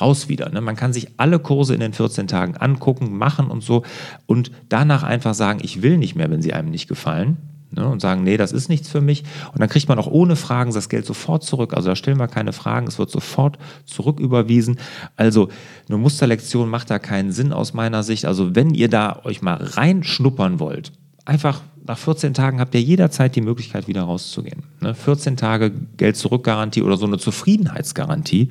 raus 0.00 0.28
wieder. 0.28 0.48
Ne? 0.50 0.60
Man 0.60 0.76
kann 0.76 0.92
sich 0.92 1.08
alle 1.18 1.38
Kurse 1.38 1.74
in 1.74 1.80
den 1.80 1.92
14 1.92 2.26
Tagen 2.26 2.56
angucken, 2.56 3.16
machen 3.16 3.50
und 3.50 3.62
so 3.62 3.82
und 4.26 4.50
danach 4.68 5.02
einfach 5.02 5.34
sagen, 5.34 5.60
ich 5.62 5.82
will 5.82 5.98
nicht 5.98 6.14
mehr, 6.14 6.30
wenn 6.30 6.42
sie 6.42 6.52
einem 6.52 6.70
nicht 6.70 6.88
gefallen 6.88 7.36
ne, 7.70 7.86
und 7.86 8.00
sagen, 8.00 8.22
nee, 8.22 8.36
das 8.36 8.52
ist 8.52 8.68
nichts 8.68 8.88
für 8.88 9.00
mich. 9.00 9.24
Und 9.52 9.60
dann 9.60 9.68
kriegt 9.68 9.88
man 9.88 9.98
auch 9.98 10.06
ohne 10.06 10.36
Fragen 10.36 10.72
das 10.72 10.88
Geld 10.88 11.06
sofort 11.06 11.42
zurück. 11.44 11.74
Also 11.74 11.88
da 11.88 11.96
stellen 11.96 12.18
wir 12.18 12.28
keine 12.28 12.52
Fragen, 12.52 12.86
es 12.86 12.98
wird 12.98 13.10
sofort 13.10 13.58
zurücküberwiesen. 13.86 14.78
Also 15.16 15.48
eine 15.88 15.98
Musterlektion 15.98 16.68
macht 16.68 16.90
da 16.90 16.98
keinen 16.98 17.32
Sinn 17.32 17.52
aus 17.52 17.74
meiner 17.74 18.02
Sicht. 18.02 18.24
Also 18.24 18.54
wenn 18.54 18.74
ihr 18.74 18.88
da 18.88 19.20
euch 19.24 19.42
mal 19.42 19.56
reinschnuppern 19.56 20.60
wollt, 20.60 20.92
einfach 21.24 21.62
nach 21.86 21.98
14 21.98 22.34
Tagen 22.34 22.60
habt 22.60 22.74
ihr 22.74 22.82
jederzeit 22.82 23.34
die 23.34 23.40
Möglichkeit, 23.40 23.88
wieder 23.88 24.02
rauszugehen. 24.02 24.62
Ne? 24.80 24.94
14 24.94 25.38
Tage 25.38 25.72
Geld-Zurück-Garantie 25.96 26.82
oder 26.82 26.98
so 26.98 27.06
eine 27.06 27.16
Zufriedenheitsgarantie 27.16 28.50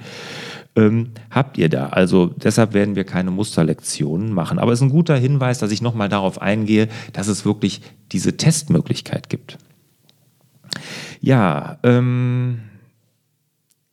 ähm, 0.78 1.10
habt 1.32 1.58
ihr 1.58 1.68
da. 1.68 1.90
Also 1.90 2.28
deshalb 2.28 2.74
werden 2.74 2.96
wir 2.96 3.04
keine 3.04 3.32
Musterlektionen 3.32 4.32
machen. 4.32 4.60
Aber 4.60 4.72
es 4.72 4.80
ist 4.80 4.84
ein 4.84 4.90
guter 4.90 5.18
Hinweis, 5.18 5.60
dass 5.60 5.72
ich 5.72 5.82
nochmal 5.82 6.08
darauf 6.08 6.42
eingehe, 6.42 6.88
dass 7.14 7.28
es 7.28 7.46
wirklich 7.46 7.82
diese 8.12 8.38
Testmöglichkeit 8.38 9.30
gibt. 9.30 9.58
Ja, 11.20 11.80
ähm, 11.84 12.60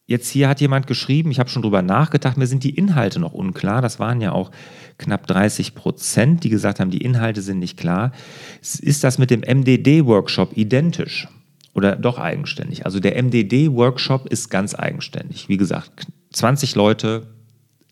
Jetzt 0.06 0.28
hier 0.28 0.50
hat 0.50 0.60
jemand 0.60 0.86
geschrieben, 0.86 1.30
ich 1.30 1.38
habe 1.38 1.48
schon 1.48 1.62
drüber 1.62 1.80
nachgedacht, 1.80 2.36
mir 2.36 2.46
sind 2.46 2.62
die 2.62 2.76
Inhalte 2.76 3.18
noch 3.18 3.32
unklar. 3.32 3.80
Das 3.80 3.98
waren 3.98 4.20
ja 4.20 4.32
auch 4.32 4.50
knapp 4.98 5.26
30 5.26 5.74
Prozent, 5.74 6.44
die 6.44 6.50
gesagt 6.50 6.78
haben, 6.78 6.90
die 6.90 6.98
Inhalte 6.98 7.40
sind 7.40 7.58
nicht 7.58 7.78
klar. 7.78 8.12
Ist 8.60 9.02
das 9.02 9.16
mit 9.16 9.30
dem 9.30 9.40
MDD-Workshop 9.40 10.58
identisch 10.58 11.26
oder 11.72 11.96
doch 11.96 12.18
eigenständig? 12.18 12.84
Also 12.84 13.00
der 13.00 13.16
MDD-Workshop 13.22 14.26
ist 14.26 14.50
ganz 14.50 14.74
eigenständig. 14.74 15.48
Wie 15.48 15.56
gesagt, 15.56 16.08
20 16.34 16.74
Leute 16.74 17.26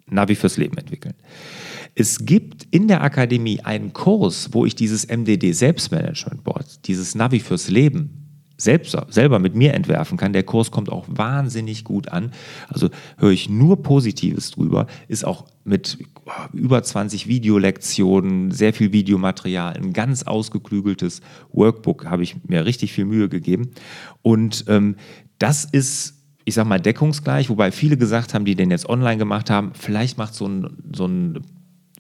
Navi 0.07 0.35
fürs 0.35 0.57
Leben 0.57 0.77
entwickeln. 0.77 1.15
Es 1.95 2.25
gibt 2.25 2.67
in 2.71 2.89
der 2.89 3.03
Akademie 3.03 3.61
einen 3.61 3.93
Kurs, 3.93 4.51
wo 4.53 4.65
ich 4.65 4.75
dieses 4.75 5.07
MDD 5.09 5.53
Selbstmanagement 5.53 6.43
Board, 6.43 6.87
dieses 6.87 7.15
Navi 7.15 7.41
fürs 7.41 7.69
Leben 7.69 8.23
selbst, 8.57 8.97
selber 9.09 9.39
mit 9.39 9.55
mir 9.55 9.75
entwerfen 9.75 10.17
kann. 10.17 10.33
Der 10.33 10.45
Kurs 10.45 10.71
kommt 10.71 10.91
auch 10.91 11.05
wahnsinnig 11.09 11.85
gut 11.85 12.09
an. 12.09 12.33
Also 12.69 12.91
höre 13.19 13.31
ich 13.31 13.51
nur 13.51 13.83
Positives 13.83 14.53
drüber. 14.53 14.87
Ist 15.09 15.25
auch 15.25 15.47
mit 15.65 15.99
über 16.53 16.83
20 16.83 17.27
Videolektionen, 17.27 18.53
sehr 18.53 18.73
viel 18.73 18.93
Videomaterial, 18.93 19.75
ein 19.75 19.93
ganz 19.93 20.23
ausgeklügeltes 20.23 21.21
Workbook, 21.53 22.07
habe 22.07 22.23
ich 22.23 22.37
mir 22.47 22.65
richtig 22.65 22.93
viel 22.93 23.05
Mühe 23.05 23.29
gegeben. 23.29 23.73
Und 24.23 24.65
ähm, 24.69 24.97
das 25.39 25.65
ist 25.65 26.22
ich 26.45 26.55
sag 26.55 26.67
mal, 26.67 26.81
deckungsgleich, 26.81 27.49
wobei 27.51 27.71
viele 27.71 27.97
gesagt 27.97 28.35
haben, 28.35 28.45
die 28.45 28.55
den 28.55 28.71
jetzt 28.71 28.89
online 28.89 29.19
gemacht 29.19 29.51
haben, 29.51 29.73
vielleicht 29.75 30.19
macht 30.19 30.35
so 30.35 30.47
ein, 30.47 30.77
so 30.93 31.07
ein 31.07 31.41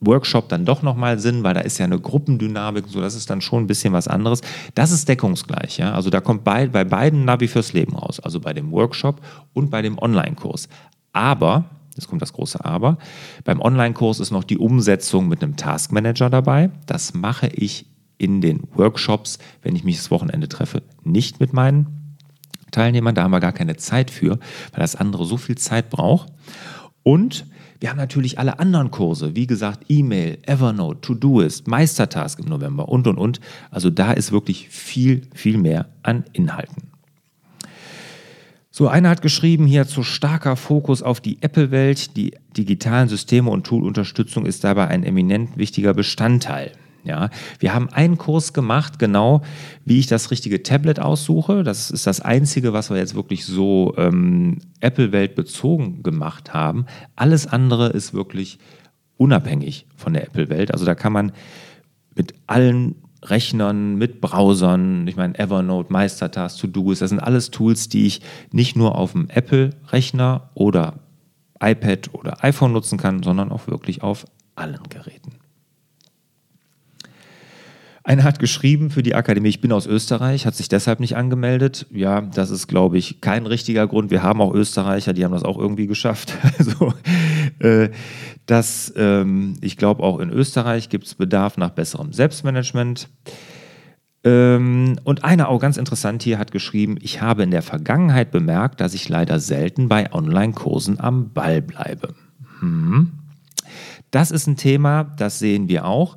Workshop 0.01 0.49
dann 0.49 0.65
doch 0.65 0.83
nochmal 0.83 1.19
Sinn, 1.19 1.43
weil 1.43 1.55
da 1.55 1.61
ist 1.61 1.79
ja 1.79 1.85
eine 1.85 1.99
Gruppendynamik, 1.99 2.87
so 2.89 3.01
das 3.01 3.15
ist 3.15 3.31
dann 3.31 3.41
schon 3.41 3.65
ein 3.65 3.67
bisschen 3.67 3.93
was 3.93 4.09
anderes. 4.09 4.41
Das 4.75 4.91
ist 4.91 5.09
deckungsgleich, 5.09 5.79
ja. 5.79 5.93
Also 5.93 6.11
da 6.11 6.21
kommt 6.21 6.45
bei, 6.45 6.67
bei 6.67 6.85
beiden 6.85 7.25
Navi 7.25 7.49
fürs 7.49 7.73
Leben 7.73 7.95
raus, 7.97 8.21
also 8.21 8.41
bei 8.41 8.53
dem 8.53 8.73
Workshop 8.73 9.21
und 9.53 9.71
bei 9.71 9.83
dem 9.83 9.99
Online-Kurs. 9.99 10.69
Aber, 11.13 11.67
jetzt 11.95 12.09
kommt 12.09 12.23
das 12.23 12.33
große 12.33 12.65
Aber, 12.65 12.99
beim 13.45 13.61
Online-Kurs 13.61 14.21
ist 14.21 14.33
noch 14.33 14.45
die 14.45 14.59
Umsetzung 14.59 15.29
mit 15.29 15.43
einem 15.43 15.57
Taskmanager 15.57 16.31
dabei. 16.31 16.71
Das 16.87 17.15
mache 17.15 17.47
ich 17.49 17.87
in 18.19 18.41
den 18.41 18.63
Workshops, 18.75 19.39
wenn 19.63 19.77
ich 19.77 19.85
mich 19.85 19.97
das 19.97 20.11
Wochenende 20.11 20.49
treffe, 20.49 20.83
nicht 21.05 21.41
mit 21.41 21.53
meinen 21.53 22.02
Teilnehmern. 22.73 23.15
Da 23.15 23.23
haben 23.23 23.31
wir 23.31 23.41
gar 23.41 23.53
keine 23.53 23.77
Zeit 23.77 24.11
für, 24.11 24.41
weil 24.73 24.81
das 24.81 24.97
andere 24.97 25.25
so 25.25 25.37
viel 25.37 25.57
Zeit 25.57 25.91
braucht. 25.91 26.33
Und 27.05 27.47
wir 27.81 27.91
haben 27.91 27.97
natürlich 27.97 28.39
alle 28.39 28.61
anderen 28.61 28.93
Kurse, 28.93 29.35
wie 29.35 29.49
gesagt, 29.49 29.87
E-Mail, 29.89 30.39
Evernote, 30.47 31.01
Todoist, 31.01 31.67
Meistertask 31.67 32.39
im 32.39 32.47
November 32.47 32.89
und, 32.89 33.07
und, 33.09 33.19
und. 33.19 33.41
Also 33.71 33.91
da 33.91 34.13
ist 34.13 34.31
wirklich 34.31 34.69
viel, 34.69 35.23
viel 35.35 35.59
mehr 35.59 35.87
an 36.03 36.25
Inhalten. 36.33 36.93
So, 38.71 38.89
einer 38.89 39.11
hat 39.11 39.21
geschrieben, 39.21 39.67
hier 39.67 39.87
zu 39.87 40.03
starker 40.03 40.57
Fokus 40.57 41.03
auf 41.03 41.21
die 41.21 41.43
Apple-Welt. 41.43 42.17
Die 42.17 42.35
digitalen 42.57 43.09
Systeme 43.09 43.51
und 43.51 43.67
Tool-Unterstützung 43.67 44.47
ist 44.47 44.65
dabei 44.65 44.89
ein 44.89 45.03
eminent 45.03 45.59
wichtiger 45.59 45.93
Bestandteil. 45.93 46.73
Ja, 47.05 47.31
wir 47.59 47.75
haben 47.75 47.89
einen 47.89 48.17
Kurs 48.17 48.53
gemacht, 48.53 49.01
genau 49.01 49.43
wie 49.85 49.99
ich 49.99 50.07
das 50.07 50.31
richtige 50.31 50.63
Tablet 50.63 51.01
aussuche. 51.01 51.65
Das 51.65 51.91
ist 51.91 52.07
das 52.07 52.21
Einzige, 52.21 52.73
was 52.73 52.91
wir 52.91 52.97
jetzt 52.97 53.17
wirklich 53.17 53.45
so 53.45 53.95
ähm, 53.97 54.59
Apple-Welt 54.81 55.35
bezogen 55.35 56.05
gemacht 56.05 56.55
haben. 56.55 56.87
Alles 57.17 57.47
andere 57.49 57.89
ist 57.89 58.15
wirklich 58.15 58.59
unabhängig 59.17 59.87
von 59.97 60.13
der 60.13 60.25
Apple-Welt. 60.25 60.73
Also 60.73 60.85
da 60.85 60.95
kann 60.95 61.13
man 61.13 61.33
mit 62.15 62.35
allen 62.47 62.95
Rechnern, 63.25 63.97
mit 63.97 64.21
Browsern, 64.21 65.07
ich 65.07 65.17
meine 65.17 65.39
Evernote, 65.39 65.93
Meistertask, 65.93 66.59
To-Do's, 66.61 66.99
das 67.01 67.11
sind 67.11 67.21
alles 67.21 67.51
Tools, 67.51 67.89
die 67.89 68.07
ich 68.07 68.21
nicht 68.53 68.77
nur 68.77 68.97
auf 68.97 69.13
dem 69.13 69.29
Apple-Rechner 69.29 70.51
oder 70.55 70.95
iPad 71.61 72.11
oder 72.15 72.45
iPhone 72.45 72.73
nutzen 72.73 72.99
kann, 72.99 73.23
sondern 73.23 73.53
auch 73.53 73.69
wirklich 73.69 74.03
auf 74.03 74.25
allen 74.57 74.83
Geräten. 74.89 75.42
Einer 78.05 78.25
hat 78.25 78.41
geschrieben 78.41 78.91
für 78.91 79.05
die 79.05 79.15
Akademie, 79.15 79.49
ich 79.49 79.61
bin 79.61 79.71
aus 79.71 79.87
Österreich, 79.87 80.45
hat 80.45 80.57
sich 80.57 80.69
deshalb 80.69 80.99
nicht 80.99 81.17
angemeldet. 81.17 81.87
Ja, 81.91 82.21
das 82.21 82.51
ist, 82.51 82.67
glaube 82.67 82.99
ich, 82.99 83.21
kein 83.21 83.47
richtiger 83.47 83.87
Grund. 83.87 84.11
Wir 84.11 84.25
haben 84.25 84.41
auch 84.41 84.53
Österreicher, 84.53 85.13
die 85.13 85.25
haben 85.25 85.33
das 85.33 85.45
auch 85.45 85.59
irgendwie 85.59 85.87
geschafft. 85.87 86.35
Also, 86.59 86.93
äh, 87.61 87.91
das, 88.47 88.93
ähm, 88.97 89.55
ich 89.61 89.77
glaube, 89.77 90.03
auch 90.03 90.19
in 90.19 90.31
Österreich 90.31 90.89
gibt 90.89 91.07
es 91.07 91.15
Bedarf 91.15 91.57
nach 91.57 91.71
besserem 91.71 92.13
Selbstmanagement. 92.13 93.09
Ähm, 94.25 94.99
und 95.05 95.25
einer 95.25 95.49
auch 95.49 95.61
ganz 95.61 95.77
interessant 95.77 96.23
hier 96.23 96.39
hat 96.39 96.53
geschrieben, 96.53 96.97
ich 97.01 97.21
habe 97.21 97.43
in 97.43 97.51
der 97.51 97.63
Vergangenheit 97.63 98.31
bemerkt, 98.31 98.81
dass 98.81 98.95
ich 98.95 99.09
leider 99.09 99.41
selten 99.41 99.89
bei 99.89 100.13
Online-Kursen 100.13 101.01
am 101.01 101.33
Ball 101.33 101.63
bleibe. 101.63 102.15
Hm. 102.61 103.13
Das 104.11 104.31
ist 104.31 104.47
ein 104.47 104.57
Thema, 104.57 105.05
das 105.05 105.39
sehen 105.39 105.69
wir 105.69 105.85
auch. 105.87 106.17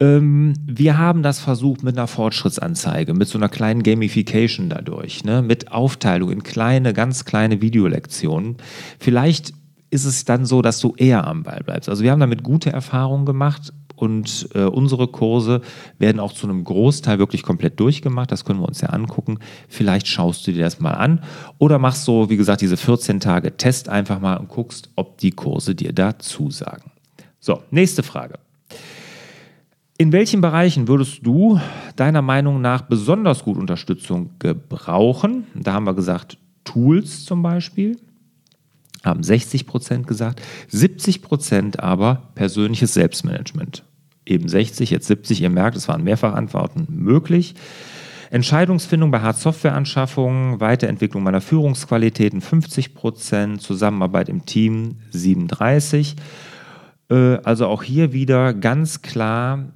Ähm, 0.00 0.54
wir 0.64 0.96
haben 0.98 1.22
das 1.22 1.40
versucht 1.40 1.82
mit 1.82 1.96
einer 1.96 2.06
Fortschrittsanzeige, 2.06 3.12
mit 3.12 3.28
so 3.28 3.38
einer 3.38 3.50
kleinen 3.50 3.82
Gamification 3.82 4.70
dadurch, 4.70 5.24
ne? 5.24 5.42
mit 5.42 5.72
Aufteilung 5.72 6.30
in 6.30 6.42
kleine, 6.42 6.94
ganz 6.94 7.26
kleine 7.26 7.60
Videolektionen. 7.60 8.56
Vielleicht 8.98 9.52
ist 9.90 10.06
es 10.06 10.24
dann 10.24 10.46
so, 10.46 10.62
dass 10.62 10.80
du 10.80 10.94
eher 10.96 11.26
am 11.26 11.42
Ball 11.42 11.62
bleibst. 11.64 11.88
Also 11.88 12.02
wir 12.02 12.12
haben 12.12 12.20
damit 12.20 12.42
gute 12.42 12.72
Erfahrungen 12.72 13.26
gemacht 13.26 13.72
und 13.96 14.48
äh, 14.54 14.62
unsere 14.62 15.08
Kurse 15.08 15.60
werden 15.98 16.20
auch 16.20 16.32
zu 16.32 16.48
einem 16.48 16.64
Großteil 16.64 17.18
wirklich 17.18 17.42
komplett 17.42 17.78
durchgemacht. 17.78 18.32
Das 18.32 18.46
können 18.46 18.60
wir 18.60 18.68
uns 18.68 18.80
ja 18.80 18.88
angucken. 18.88 19.38
Vielleicht 19.68 20.08
schaust 20.08 20.46
du 20.46 20.52
dir 20.52 20.64
das 20.64 20.80
mal 20.80 20.94
an 20.94 21.20
oder 21.58 21.78
machst 21.78 22.04
so, 22.04 22.30
wie 22.30 22.38
gesagt, 22.38 22.62
diese 22.62 22.78
14 22.78 23.20
Tage 23.20 23.58
Test 23.58 23.90
einfach 23.90 24.18
mal 24.18 24.38
und 24.38 24.48
guckst, 24.48 24.88
ob 24.96 25.18
die 25.18 25.32
Kurse 25.32 25.74
dir 25.74 25.92
da 25.92 26.18
zusagen. 26.18 26.92
So, 27.40 27.62
nächste 27.70 28.02
Frage. 28.02 28.38
In 30.00 30.12
welchen 30.12 30.40
Bereichen 30.40 30.88
würdest 30.88 31.26
du 31.26 31.60
deiner 31.94 32.22
Meinung 32.22 32.62
nach 32.62 32.80
besonders 32.80 33.44
gut 33.44 33.58
Unterstützung 33.58 34.30
gebrauchen? 34.38 35.44
Da 35.54 35.74
haben 35.74 35.84
wir 35.84 35.92
gesagt, 35.92 36.38
Tools 36.64 37.26
zum 37.26 37.42
Beispiel 37.42 37.98
haben 39.04 39.22
60 39.22 39.66
Prozent 39.66 40.06
gesagt, 40.06 40.40
70 40.68 41.20
Prozent 41.20 41.80
aber 41.80 42.30
persönliches 42.34 42.94
Selbstmanagement. 42.94 43.84
Eben 44.24 44.48
60, 44.48 44.88
jetzt 44.88 45.06
70, 45.06 45.42
ihr 45.42 45.50
merkt, 45.50 45.76
es 45.76 45.86
waren 45.86 46.02
Mehrfachantworten 46.02 46.86
möglich. 46.88 47.54
Entscheidungsfindung 48.30 49.10
bei 49.10 49.20
Hard-Software-Anschaffungen, 49.20 50.60
Weiterentwicklung 50.60 51.22
meiner 51.22 51.42
Führungsqualitäten 51.42 52.40
50 52.40 52.94
Prozent, 52.94 53.60
Zusammenarbeit 53.60 54.30
im 54.30 54.46
Team 54.46 54.96
37. 55.10 56.16
Äh, 57.10 57.14
also 57.44 57.66
auch 57.66 57.82
hier 57.82 58.14
wieder 58.14 58.54
ganz 58.54 59.02
klar, 59.02 59.74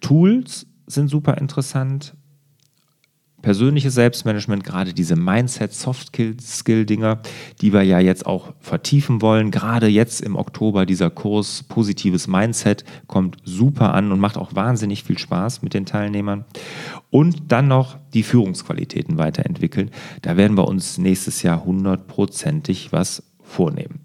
Tools 0.00 0.66
sind 0.86 1.08
super 1.08 1.38
interessant, 1.38 2.14
persönliches 3.46 3.94
Selbstmanagement, 3.94 4.64
gerade 4.64 4.92
diese 4.92 5.14
Mindset, 5.14 5.72
Soft-Skill-Dinger, 5.72 7.20
die 7.60 7.72
wir 7.72 7.82
ja 7.82 8.00
jetzt 8.00 8.26
auch 8.26 8.54
vertiefen 8.58 9.22
wollen. 9.22 9.52
Gerade 9.52 9.86
jetzt 9.86 10.20
im 10.20 10.34
Oktober 10.34 10.84
dieser 10.84 11.10
Kurs 11.10 11.62
Positives 11.62 12.26
Mindset 12.26 12.84
kommt 13.06 13.36
super 13.44 13.94
an 13.94 14.10
und 14.10 14.18
macht 14.18 14.36
auch 14.36 14.56
wahnsinnig 14.56 15.04
viel 15.04 15.16
Spaß 15.16 15.62
mit 15.62 15.74
den 15.74 15.86
Teilnehmern. 15.86 16.44
Und 17.10 17.52
dann 17.52 17.68
noch 17.68 17.98
die 18.14 18.24
Führungsqualitäten 18.24 19.16
weiterentwickeln. 19.16 19.92
Da 20.22 20.36
werden 20.36 20.56
wir 20.56 20.66
uns 20.66 20.98
nächstes 20.98 21.44
Jahr 21.44 21.64
hundertprozentig 21.64 22.90
was 22.90 23.22
vornehmen. 23.46 24.00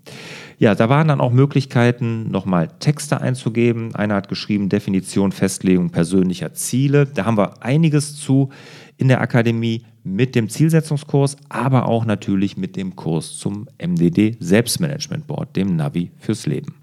Ja, 0.57 0.75
da 0.75 0.89
waren 0.89 1.07
dann 1.07 1.21
auch 1.21 1.31
Möglichkeiten, 1.31 2.29
nochmal 2.29 2.67
Texte 2.79 3.19
einzugeben. 3.19 3.95
Einer 3.95 4.15
hat 4.15 4.29
geschrieben, 4.29 4.69
Definition, 4.69 5.31
Festlegung 5.31 5.89
persönlicher 5.89 6.53
Ziele. 6.53 7.07
Da 7.07 7.25
haben 7.25 7.38
wir 7.38 7.63
einiges 7.63 8.15
zu 8.15 8.50
in 8.98 9.07
der 9.07 9.21
Akademie 9.21 9.83
mit 10.03 10.36
dem 10.36 10.50
Zielsetzungskurs, 10.50 11.38
aber 11.50 11.88
auch 11.88 12.05
natürlich 12.05 12.57
mit 12.57 12.75
dem 12.75 12.95
Kurs 12.95 13.38
zum 13.38 13.67
MDD 13.83 14.38
Selbstmanagement 14.39 15.25
Board, 15.25 15.55
dem 15.55 15.75
Navi 15.75 16.12
fürs 16.19 16.45
Leben. 16.45 16.75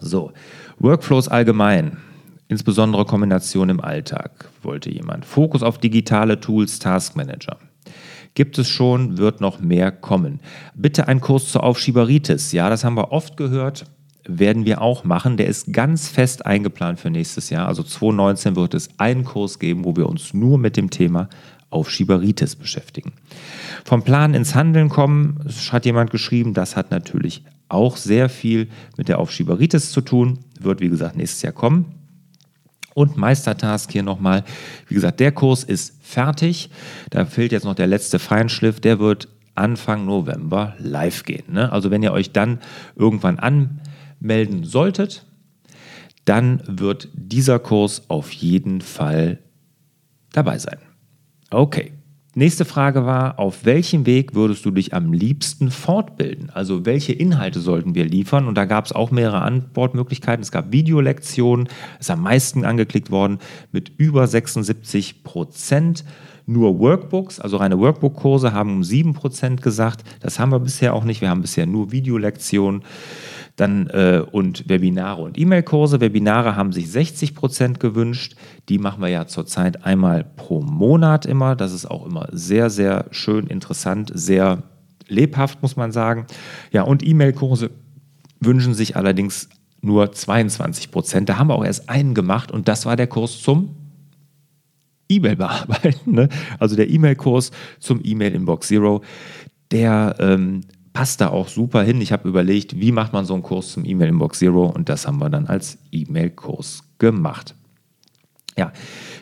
So, 0.00 0.32
Workflows 0.78 1.28
allgemein, 1.28 1.98
insbesondere 2.48 3.04
Kombination 3.04 3.68
im 3.68 3.80
Alltag, 3.80 4.48
wollte 4.62 4.90
jemand. 4.90 5.26
Fokus 5.26 5.62
auf 5.62 5.76
digitale 5.76 6.40
Tools, 6.40 6.78
Task 6.78 7.16
Manager. 7.16 7.58
Gibt 8.34 8.58
es 8.58 8.68
schon, 8.68 9.18
wird 9.18 9.40
noch 9.40 9.60
mehr 9.60 9.90
kommen. 9.90 10.40
Bitte 10.74 11.08
ein 11.08 11.20
Kurs 11.20 11.50
zur 11.50 11.64
Aufschieberitis. 11.64 12.52
Ja, 12.52 12.70
das 12.70 12.84
haben 12.84 12.96
wir 12.96 13.12
oft 13.12 13.36
gehört 13.36 13.86
werden 14.38 14.64
wir 14.64 14.80
auch 14.80 15.04
machen. 15.04 15.36
Der 15.36 15.46
ist 15.46 15.72
ganz 15.72 16.08
fest 16.08 16.46
eingeplant 16.46 17.00
für 17.00 17.10
nächstes 17.10 17.50
Jahr. 17.50 17.66
Also 17.66 17.82
2019 17.82 18.56
wird 18.56 18.74
es 18.74 18.88
einen 18.98 19.24
Kurs 19.24 19.58
geben, 19.58 19.84
wo 19.84 19.96
wir 19.96 20.08
uns 20.08 20.34
nur 20.34 20.58
mit 20.58 20.76
dem 20.76 20.90
Thema 20.90 21.28
Aufschieberitis 21.70 22.56
beschäftigen. 22.56 23.12
Vom 23.84 24.02
Plan 24.02 24.34
ins 24.34 24.54
Handeln 24.54 24.88
kommen, 24.88 25.38
hat 25.70 25.86
jemand 25.86 26.10
geschrieben, 26.10 26.52
das 26.52 26.76
hat 26.76 26.90
natürlich 26.90 27.44
auch 27.68 27.96
sehr 27.96 28.28
viel 28.28 28.68
mit 28.96 29.08
der 29.08 29.18
Aufschieberitis 29.18 29.92
zu 29.92 30.00
tun. 30.00 30.40
Wird, 30.58 30.80
wie 30.80 30.88
gesagt, 30.88 31.16
nächstes 31.16 31.42
Jahr 31.42 31.52
kommen. 31.52 31.99
Und 33.00 33.16
Meistertask 33.16 33.90
hier 33.90 34.02
nochmal. 34.02 34.44
Wie 34.86 34.94
gesagt, 34.94 35.20
der 35.20 35.32
Kurs 35.32 35.64
ist 35.64 35.94
fertig. 36.02 36.68
Da 37.08 37.24
fehlt 37.24 37.50
jetzt 37.50 37.64
noch 37.64 37.74
der 37.74 37.86
letzte 37.86 38.18
Feinschliff. 38.18 38.78
Der 38.78 38.98
wird 38.98 39.28
Anfang 39.54 40.04
November 40.04 40.74
live 40.78 41.24
gehen. 41.24 41.44
Ne? 41.50 41.72
Also 41.72 41.90
wenn 41.90 42.02
ihr 42.02 42.12
euch 42.12 42.32
dann 42.32 42.58
irgendwann 42.96 43.38
an 43.38 43.80
melden 44.20 44.64
solltet, 44.64 45.24
dann 46.26 46.62
wird 46.66 47.08
dieser 47.14 47.58
Kurs 47.58 48.02
auf 48.08 48.32
jeden 48.32 48.82
Fall 48.82 49.38
dabei 50.32 50.58
sein. 50.58 50.76
Okay. 51.48 51.94
Nächste 52.36 52.64
Frage 52.64 53.04
war, 53.06 53.40
auf 53.40 53.64
welchem 53.64 54.06
Weg 54.06 54.36
würdest 54.36 54.64
du 54.64 54.70
dich 54.70 54.94
am 54.94 55.12
liebsten 55.12 55.72
fortbilden? 55.72 56.48
Also 56.50 56.86
welche 56.86 57.12
Inhalte 57.12 57.58
sollten 57.58 57.96
wir 57.96 58.04
liefern? 58.04 58.46
Und 58.46 58.54
da 58.54 58.66
gab 58.66 58.86
es 58.86 58.92
auch 58.92 59.10
mehrere 59.10 59.42
Antwortmöglichkeiten. 59.42 60.40
Es 60.40 60.52
gab 60.52 60.70
Videolektionen, 60.70 61.68
ist 61.98 62.08
am 62.08 62.22
meisten 62.22 62.64
angeklickt 62.64 63.10
worden 63.10 63.40
mit 63.72 63.90
über 63.96 64.28
76 64.28 65.24
Prozent. 65.24 66.04
Nur 66.46 66.78
Workbooks, 66.78 67.40
also 67.40 67.56
reine 67.56 67.80
Workbook-Kurse, 67.80 68.52
haben 68.52 68.74
um 68.74 68.84
7 68.84 69.12
Prozent 69.12 69.60
gesagt. 69.60 70.04
Das 70.20 70.38
haben 70.38 70.52
wir 70.52 70.60
bisher 70.60 70.94
auch 70.94 71.04
nicht. 71.04 71.20
Wir 71.20 71.30
haben 71.30 71.42
bisher 71.42 71.66
nur 71.66 71.90
Videolektionen 71.90 72.82
dann 73.60 73.88
äh, 73.88 74.22
und 74.30 74.68
Webinare 74.68 75.20
und 75.20 75.38
E-Mail-Kurse. 75.38 76.00
Webinare 76.00 76.56
haben 76.56 76.72
sich 76.72 76.90
60 76.90 77.34
Prozent 77.34 77.80
gewünscht. 77.80 78.34
Die 78.68 78.78
machen 78.78 79.02
wir 79.02 79.08
ja 79.08 79.26
zurzeit 79.26 79.84
einmal 79.84 80.24
pro 80.24 80.62
Monat 80.62 81.26
immer. 81.26 81.56
Das 81.56 81.72
ist 81.72 81.84
auch 81.86 82.06
immer 82.06 82.28
sehr, 82.32 82.70
sehr 82.70 83.06
schön, 83.10 83.46
interessant, 83.46 84.10
sehr 84.14 84.62
lebhaft, 85.08 85.60
muss 85.60 85.76
man 85.76 85.92
sagen. 85.92 86.26
Ja, 86.72 86.82
und 86.82 87.06
E-Mail-Kurse 87.06 87.70
wünschen 88.40 88.72
sich 88.72 88.96
allerdings 88.96 89.50
nur 89.82 90.12
22 90.12 90.90
Prozent. 90.90 91.28
Da 91.28 91.36
haben 91.36 91.48
wir 91.48 91.54
auch 91.54 91.64
erst 91.64 91.90
einen 91.90 92.14
gemacht 92.14 92.50
und 92.50 92.66
das 92.68 92.86
war 92.86 92.96
der 92.96 93.08
Kurs 93.08 93.42
zum 93.42 93.76
E-Mail 95.10 95.36
bearbeiten. 95.36 96.14
Ne? 96.14 96.28
Also 96.58 96.76
der 96.76 96.88
E-Mail-Kurs 96.88 97.50
zum 97.78 98.00
E-Mail 98.02 98.34
Inbox 98.34 98.68
Zero. 98.68 99.02
Der 99.70 100.16
ähm, 100.18 100.62
passt 101.00 101.22
da 101.22 101.28
auch 101.30 101.48
super 101.48 101.82
hin. 101.82 101.98
Ich 102.02 102.12
habe 102.12 102.28
überlegt, 102.28 102.78
wie 102.78 102.92
macht 102.92 103.14
man 103.14 103.24
so 103.24 103.32
einen 103.32 103.42
Kurs 103.42 103.72
zum 103.72 103.86
E-Mail 103.86 104.10
Inbox 104.10 104.40
Zero 104.40 104.66
und 104.66 104.90
das 104.90 105.06
haben 105.06 105.16
wir 105.16 105.30
dann 105.30 105.46
als 105.46 105.78
E-Mail-Kurs 105.92 106.82
gemacht. 106.98 107.54
Ja, 108.58 108.72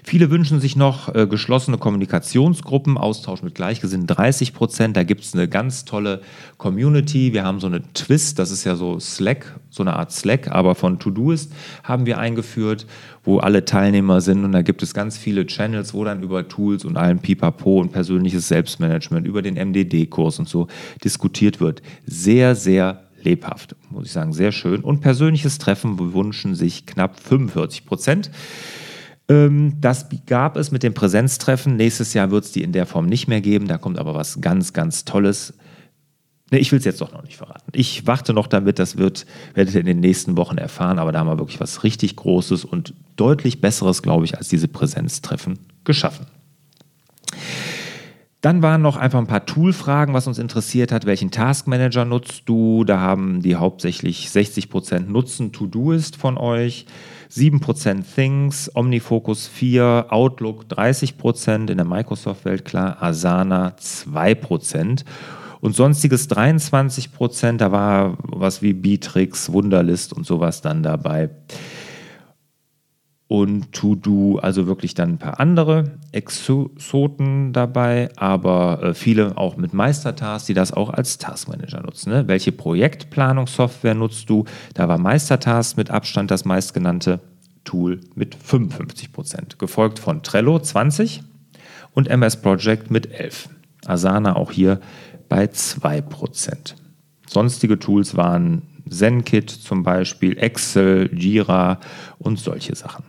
viele 0.03 0.31
wünschen 0.31 0.59
sich 0.59 0.75
noch 0.75 1.15
äh, 1.15 1.27
geschlossene 1.27 1.77
Kommunikationsgruppen, 1.77 2.97
Austausch 2.97 3.43
mit 3.43 3.55
Gleichgesinnten 3.55 4.07
30 4.07 4.55
Prozent. 4.55 4.97
Da 4.97 5.03
gibt 5.03 5.23
es 5.23 5.35
eine 5.35 5.49
ganz 5.49 5.85
tolle 5.85 6.23
Community. 6.57 7.35
Wir 7.35 7.45
haben 7.45 7.61
so 7.61 7.67
eine 7.67 7.83
Twist, 7.93 8.39
das 8.39 8.51
ist 8.51 8.65
ja 8.65 8.75
so 8.75 8.99
Slack, 8.99 9.61
so 9.69 9.83
eine 9.83 9.95
Art 9.97 10.13
Slack, 10.13 10.51
aber 10.51 10.75
von 10.75 10.99
Todoist 10.99 11.53
haben 11.85 12.07
wir 12.07 12.19
eingeführt, 12.19 12.87
wo 13.23 13.39
alle 13.39 13.67
Teilnehmer 13.67 14.23
sind. 14.23 14.45
Und 14.45 14.53
da 14.53 14.63
gibt 14.63 14.83
es 14.83 14.95
ganz 14.95 15.19
viele 15.19 15.47
Channels, 15.47 15.93
wo 15.93 16.05
dann 16.05 16.23
über 16.23 16.49
Tools 16.49 16.87
und 16.87 16.97
allen 16.97 17.19
Pipapo 17.19 17.81
und 17.81 17.93
persönliches 17.93 18.49
Selbstmanagement, 18.49 19.27
über 19.27 19.43
den 19.43 19.55
MDD-Kurs 19.57 20.39
und 20.39 20.49
so 20.49 20.69
diskutiert 21.05 21.61
wird. 21.61 21.83
Sehr, 22.07 22.55
sehr 22.55 23.05
lebhaft, 23.23 23.77
muss 23.91 24.07
ich 24.07 24.13
sagen, 24.13 24.33
sehr 24.33 24.53
schön. 24.53 24.81
Und 24.81 25.01
persönliches 25.01 25.59
Treffen 25.59 26.15
wünschen 26.15 26.55
sich 26.55 26.87
knapp 26.87 27.21
45 27.21 27.85
Prozent. 27.85 28.31
Ähm, 29.29 29.75
das 29.81 30.07
gab 30.27 30.57
es 30.57 30.71
mit 30.71 30.83
dem 30.83 30.95
Präsenztreffen. 30.95 31.77
Nächstes 31.77 32.15
Jahr 32.15 32.31
wird 32.31 32.45
es 32.45 32.53
die 32.53 32.63
in 32.63 32.73
der 32.73 32.87
Form 32.87 33.07
nicht 33.07 33.29
mehr 33.29 33.41
geben. 33.41 33.69
Da 33.69 33.79
kommt 33.79 33.99
aber 33.99 34.15
was 34.15 34.41
ganz, 34.41 34.73
ganz 34.73 35.05
Tolles. 35.05 35.55
Nee, 36.51 36.59
ich 36.59 36.73
will 36.73 36.79
es 36.79 36.87
jetzt 36.87 37.01
doch 37.03 37.13
noch 37.13 37.23
nicht 37.23 37.37
verraten. 37.37 37.71
Ich 37.73 38.07
warte 38.07 38.33
noch 38.33 38.47
damit, 38.47 38.79
das 38.79 38.97
wird, 38.97 39.27
werdet 39.53 39.75
ihr 39.75 39.81
in 39.81 39.87
den 39.87 40.01
nächsten 40.01 40.39
Wochen 40.39 40.57
erfahren, 40.57 40.99
aber 40.99 41.13
da 41.13 41.19
haben 41.19 41.27
wir 41.27 41.39
wirklich 41.39 41.61
was 41.61 41.85
richtig 41.85 42.17
Großes 42.17 42.65
und 42.65 42.95
deutlich 43.17 43.61
Besseres, 43.61 44.01
glaube 44.01 44.25
ich, 44.25 44.39
als 44.39 44.49
diese 44.49 44.67
Präsenztreffen 44.67 45.59
geschaffen. 45.85 46.27
Dann 48.41 48.63
waren 48.63 48.83
noch 48.83 48.97
einfach 48.97 49.19
ein 49.19 49.27
paar 49.27 49.47
Toolfragen, 49.47 50.15
was 50.15 50.29
uns 50.29 50.39
interessiert 50.39 50.93
hat. 50.93 51.07
Welchen 51.07 51.33
Taskmanager 51.33 52.05
nutzt 52.05 52.43
du? 52.47 52.85
Da 52.85 53.01
haben 53.01 53.43
die 53.43 53.57
hauptsächlich 53.57 54.29
60% 54.29 55.11
nutzen 55.11 55.51
To-Do-Ist 55.51 56.17
von 56.17 56.39
euch. 56.39 56.87
7% 57.31 58.05
Things, 58.15 58.71
OmniFocus 58.75 59.49
4, 59.49 60.07
Outlook 60.11 60.65
30%, 60.71 61.71
in 61.71 61.77
der 61.77 61.85
Microsoft-Welt 61.85 62.65
klar, 62.65 63.03
Asana 63.03 63.75
2% 63.79 65.05
und 65.61 65.75
sonstiges 65.75 66.31
23%, 66.31 67.57
da 67.57 67.73
war 67.73 68.17
was 68.23 68.63
wie 68.63 68.73
Bitrix, 68.73 69.53
Wunderlist 69.53 70.13
und 70.13 70.25
sowas 70.25 70.63
dann 70.63 70.83
dabei. 70.83 71.31
Und 73.29 73.73
To-Do, 73.73 74.39
also 74.39 74.67
wirklich 74.67 74.95
dann 74.95 75.11
ein 75.11 75.19
paar 75.19 75.39
andere 75.39 75.99
Exoten 76.13 77.53
dabei, 77.53 78.09
aber 78.17 78.83
äh, 78.83 78.95
viele 78.95 79.37
auch 79.37 79.59
mit 79.59 79.75
Meistertasks, 79.75 80.47
die 80.47 80.55
das 80.55 80.73
auch 80.73 80.89
als 80.89 81.19
Taskmanager 81.19 81.83
nutzen. 81.83 82.11
Ne? 82.11 82.27
Welche 82.27 82.53
Projektplanungssoftware 82.53 83.95
nutzt 83.95 84.31
du? 84.31 84.47
Da 84.73 84.89
war 84.89 84.97
Meistertask 84.97 85.77
mit 85.77 85.91
Abstand 85.91 86.31
das 86.31 86.47
meistgenannte 86.47 87.21
Tool 87.65 88.01
mit 88.15 88.35
55 88.35 89.13
Prozent, 89.13 89.59
gefolgt 89.59 89.99
von 89.99 90.23
Trello 90.23 90.59
20 90.59 91.23
und 91.93 92.09
MS 92.09 92.41
Project 92.41 92.91
mit 92.91 93.13
11. 93.13 93.51
Asana 93.85 94.37
auch 94.37 94.53
hier 94.53 94.81
bei 95.29 95.49
2 95.49 96.01
Prozent. 96.01 96.77
Sonstige 97.27 97.79
Tools 97.79 98.17
waren 98.17 98.63
ZenKit 98.89 99.51
zum 99.51 99.83
Beispiel, 99.83 100.39
Excel, 100.39 101.11
Jira 101.13 101.79
und 102.19 102.39
solche 102.39 102.75
Sachen. 102.75 103.05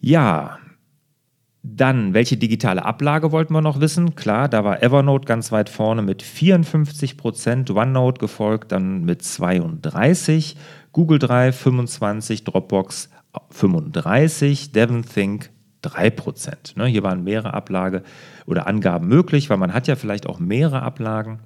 Ja, 0.00 0.58
dann, 1.62 2.14
welche 2.14 2.36
digitale 2.36 2.84
Ablage 2.84 3.32
wollten 3.32 3.52
wir 3.52 3.60
noch 3.60 3.80
wissen? 3.80 4.14
Klar, 4.14 4.48
da 4.48 4.64
war 4.64 4.82
Evernote 4.82 5.26
ganz 5.26 5.52
weit 5.52 5.68
vorne 5.68 6.02
mit 6.02 6.22
54 6.22 7.16
Prozent, 7.16 7.70
OneNote 7.70 8.20
gefolgt 8.20 8.72
dann 8.72 9.04
mit 9.04 9.22
32, 9.22 10.56
Google 10.92 11.18
Drive 11.18 11.56
25, 11.56 12.44
Dropbox 12.44 13.10
35, 13.50 14.72
DevonThink 14.72 15.50
3 15.82 16.10
Prozent. 16.10 16.76
Ne, 16.76 16.86
hier 16.86 17.02
waren 17.02 17.24
mehrere 17.24 17.54
Ablage 17.54 18.02
oder 18.46 18.66
Angaben 18.66 19.08
möglich, 19.08 19.50
weil 19.50 19.58
man 19.58 19.74
hat 19.74 19.88
ja 19.88 19.96
vielleicht 19.96 20.26
auch 20.26 20.38
mehrere 20.38 20.82
Ablagen. 20.82 21.40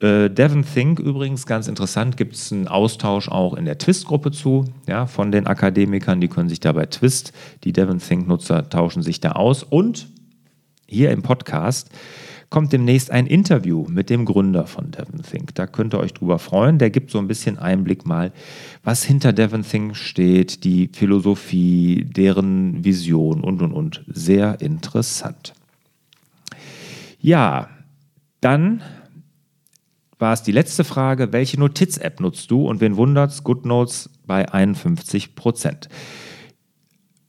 Äh, 0.00 0.28
Devon 0.28 0.64
Think 0.64 0.98
übrigens, 0.98 1.46
ganz 1.46 1.68
interessant, 1.68 2.16
gibt 2.16 2.34
es 2.34 2.52
einen 2.52 2.68
Austausch 2.68 3.28
auch 3.28 3.54
in 3.54 3.64
der 3.64 3.78
Twist-Gruppe 3.78 4.32
zu, 4.32 4.64
ja, 4.88 5.06
von 5.06 5.32
den 5.32 5.46
Akademikern, 5.46 6.20
die 6.20 6.28
können 6.28 6.48
sich 6.48 6.60
da 6.60 6.72
bei 6.72 6.86
Twist, 6.86 7.32
die 7.64 7.72
Devon 7.72 7.98
Think-Nutzer 7.98 8.68
tauschen 8.68 9.02
sich 9.02 9.20
da 9.20 9.32
aus. 9.32 9.62
Und 9.62 10.08
hier 10.86 11.10
im 11.10 11.22
Podcast 11.22 11.90
kommt 12.50 12.72
demnächst 12.72 13.10
ein 13.10 13.26
Interview 13.26 13.84
mit 13.88 14.10
dem 14.10 14.24
Gründer 14.24 14.66
von 14.66 14.92
Devon 14.92 15.22
Think. 15.22 15.56
Da 15.56 15.66
könnt 15.66 15.92
ihr 15.92 15.98
euch 15.98 16.14
drüber 16.14 16.38
freuen. 16.38 16.78
Der 16.78 16.90
gibt 16.90 17.10
so 17.10 17.18
ein 17.18 17.26
bisschen 17.26 17.58
Einblick 17.58 18.06
mal, 18.06 18.32
was 18.84 19.02
hinter 19.02 19.32
Devon 19.32 19.62
Think 19.62 19.96
steht, 19.96 20.62
die 20.62 20.88
Philosophie, 20.92 22.04
deren 22.04 22.84
Vision 22.84 23.40
und 23.40 23.60
und 23.60 23.72
und. 23.72 24.04
Sehr 24.06 24.60
interessant. 24.60 25.54
Ja, 27.18 27.70
dann 28.40 28.82
war 30.24 30.32
es 30.32 30.42
die 30.42 30.52
letzte 30.52 30.84
Frage, 30.84 31.34
welche 31.34 31.60
Notiz-App 31.60 32.18
nutzt 32.18 32.50
du? 32.50 32.66
Und 32.66 32.80
wen 32.80 32.96
wundert's? 32.96 33.44
GoodNotes 33.44 34.08
bei 34.26 34.50
51 34.50 35.34
Prozent. 35.34 35.90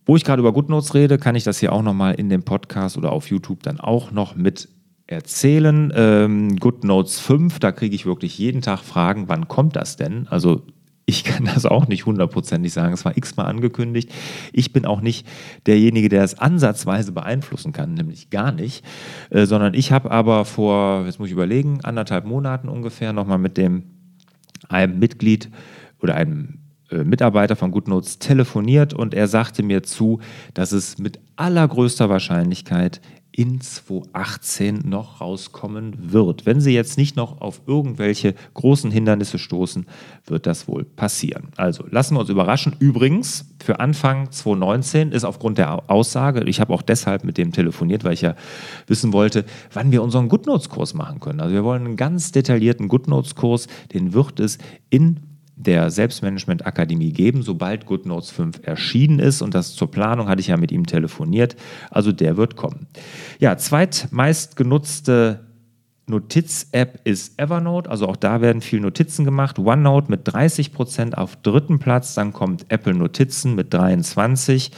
Wo 0.06 0.16
ich 0.16 0.24
gerade 0.24 0.40
über 0.40 0.54
GoodNotes 0.54 0.94
rede, 0.94 1.18
kann 1.18 1.36
ich 1.36 1.44
das 1.44 1.60
hier 1.60 1.74
auch 1.74 1.82
nochmal 1.82 2.14
in 2.14 2.30
dem 2.30 2.44
Podcast 2.44 2.98
oder 2.98 3.12
auf 3.12 3.30
YouTube 3.30 3.64
dann 3.64 3.82
auch 3.82 4.12
noch 4.12 4.38
mit 4.38 4.70
erzählen. 5.08 5.92
Ähm, 5.94 6.56
GoodNotes 6.56 7.20
5, 7.20 7.60
da 7.60 7.74
kriege 7.74 7.94
ich 7.94 8.06
wirklich 8.06 8.38
jeden 8.38 8.62
Tag 8.62 8.80
Fragen, 8.80 9.28
wann 9.28 9.50
kommt 9.50 9.76
das 9.76 9.98
denn? 9.98 10.30
Also 10.30 10.66
ich 11.06 11.24
kann 11.24 11.46
das 11.46 11.66
auch 11.66 11.88
nicht 11.88 12.06
hundertprozentig 12.06 12.74
sagen. 12.74 12.94
Es 12.94 13.06
war 13.06 13.16
x-mal 13.16 13.46
angekündigt. 13.46 14.12
Ich 14.54 14.74
bin 14.74 14.86
auch 14.86 15.02
nicht 15.02 15.28
derjenige, 15.68 16.10
der 16.10 16.24
es 16.24 16.38
ansatzweise 16.40 17.12
beeinflussen 17.12 17.74
kann, 17.74 17.94
nämlich 17.94 18.32
gar 18.32 18.52
nicht. 18.52 18.84
Äh, 19.30 19.46
sondern 19.46 19.74
ich 19.76 19.92
habe 19.92 20.10
aber 20.10 20.46
vor, 20.46 21.06
jetzt 21.06 21.20
muss 21.20 21.28
ich 21.28 21.34
überlegen, 21.34 21.82
anderthalb 21.84 22.26
Monaten 22.26 22.70
ungefähr 22.70 23.14
nochmal 23.14 23.38
mit 23.38 23.58
dem 23.58 23.84
einem 24.68 24.98
Mitglied 24.98 25.52
oder 26.02 26.16
einem 26.16 26.60
äh, 26.90 27.04
Mitarbeiter 27.04 27.56
von 27.56 27.72
GoodNotes 27.72 28.20
telefoniert 28.20 28.94
und 28.94 29.14
er 29.14 29.28
sagte 29.28 29.64
mir 29.64 29.84
zu, 29.84 30.20
dass 30.54 30.72
es 30.72 30.98
mit 30.98 31.20
allergrößter 31.36 32.10
Wahrscheinlichkeit 32.10 33.00
in 33.38 33.60
2018 33.60 34.84
noch 34.86 35.20
rauskommen 35.20 36.14
wird. 36.14 36.46
Wenn 36.46 36.62
sie 36.62 36.74
jetzt 36.74 36.98
nicht 36.98 37.18
noch 37.18 37.42
auf 37.42 37.62
irgendwelche 37.68 38.34
großen 38.54 38.92
Hindernisse 38.92 39.40
stoßen, 39.40 39.86
wird 40.26 40.46
das 40.46 40.70
wohl 40.70 40.86
passieren. 40.86 41.50
Also 41.58 41.86
lassen 41.90 42.16
wir 42.16 42.22
uns 42.22 42.30
überraschen. 42.30 42.78
Übrigens, 42.80 43.54
für 43.62 43.82
Anfang 43.82 44.32
2019 44.32 45.12
ist 45.12 45.26
aufgrund 45.26 45.58
der 45.58 45.90
Aussage, 45.92 46.46
ich 46.46 46.62
habe 46.62 46.74
auch 46.74 46.82
deshalb 46.82 47.26
mit 47.26 47.38
dem 47.38 47.52
telefoniert, 47.52 48.06
weil 48.06 48.14
ich 48.14 48.22
ja 48.22 48.36
wissen 48.88 49.12
wollte, 49.12 49.44
wann 49.74 49.92
wir 49.92 50.02
unseren 50.02 50.30
GoodNotes-Kurs 50.30 50.94
machen 50.94 51.20
können. 51.20 51.42
Also 51.42 51.54
wir 51.54 51.66
wollen 51.66 51.86
einen 51.86 51.98
ganz 51.98 52.32
detaillierten 52.32 52.88
GoodNotes-Kurs, 52.88 53.68
den 53.94 54.14
wird 54.14 54.40
es 54.40 54.60
in 54.90 55.35
der 55.56 55.90
Selbstmanagement 55.90 56.66
Akademie 56.66 57.14
geben, 57.14 57.42
sobald 57.42 57.86
GoodNotes 57.86 58.32
5 58.32 58.62
erschienen 58.64 59.20
ist. 59.20 59.42
Und 59.42 59.54
das 59.54 59.74
zur 59.74 59.90
Planung 59.90 60.28
hatte 60.28 60.42
ich 60.42 60.48
ja 60.48 60.58
mit 60.58 60.72
ihm 60.72 60.86
telefoniert. 60.86 61.56
Also 61.90 62.12
der 62.12 62.38
wird 62.38 62.56
kommen. 62.56 62.88
Ja, 63.40 63.58
zweitmeist 63.58 64.56
genutzte 64.56 65.46
Notiz-App 66.08 67.00
ist 67.04 67.40
Evernote, 67.40 67.90
also 67.90 68.08
auch 68.08 68.16
da 68.16 68.40
werden 68.42 68.62
viel 68.62 68.80
Notizen 68.80 69.26
gemacht. 69.26 69.58
OneNote 69.58 70.12
mit 70.12 70.28
30% 70.28 71.16
auf 71.16 71.36
dritten 71.38 71.80
Platz, 71.80 72.14
dann 72.14 72.32
kommt 72.32 72.66
Apple 72.70 72.94
Notizen 72.94 73.56
mit 73.56 73.74
23%, 73.74 74.72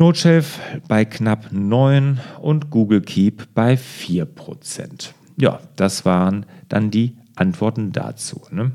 Noteshelf 0.00 0.60
bei 0.86 1.04
knapp 1.04 1.50
9% 1.52 2.18
und 2.40 2.70
Google 2.70 3.00
Keep 3.00 3.54
bei 3.54 3.74
4%. 3.74 5.10
Ja, 5.36 5.60
das 5.76 6.04
waren 6.04 6.46
dann 6.68 6.90
die 6.90 7.16
Antworten 7.34 7.92
dazu. 7.92 8.42
Ne? 8.50 8.72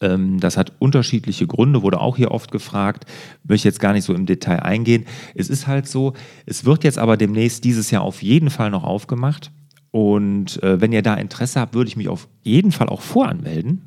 Ähm, 0.00 0.40
das 0.40 0.56
hat 0.56 0.72
unterschiedliche 0.80 1.46
Gründe, 1.46 1.82
wurde 1.82 2.00
auch 2.00 2.16
hier 2.16 2.32
oft 2.32 2.50
gefragt. 2.50 3.04
Möchte 3.44 3.68
jetzt 3.68 3.78
gar 3.78 3.92
nicht 3.92 4.06
so 4.06 4.12
im 4.12 4.26
Detail 4.26 4.64
eingehen. 4.64 5.04
Es 5.36 5.48
ist 5.48 5.68
halt 5.68 5.86
so, 5.86 6.14
es 6.46 6.64
wird 6.64 6.82
jetzt 6.82 6.98
aber 6.98 7.16
demnächst 7.16 7.62
dieses 7.62 7.92
Jahr 7.92 8.02
auf 8.02 8.20
jeden 8.20 8.50
Fall 8.50 8.72
noch 8.72 8.82
aufgemacht. 8.82 9.52
Und 9.92 10.60
äh, 10.64 10.80
wenn 10.80 10.90
ihr 10.90 11.02
da 11.02 11.14
Interesse 11.14 11.60
habt, 11.60 11.74
würde 11.74 11.86
ich 11.86 11.96
mich 11.96 12.08
auf 12.08 12.26
jeden 12.42 12.72
Fall 12.72 12.88
auch 12.88 13.02
voranmelden. 13.02 13.82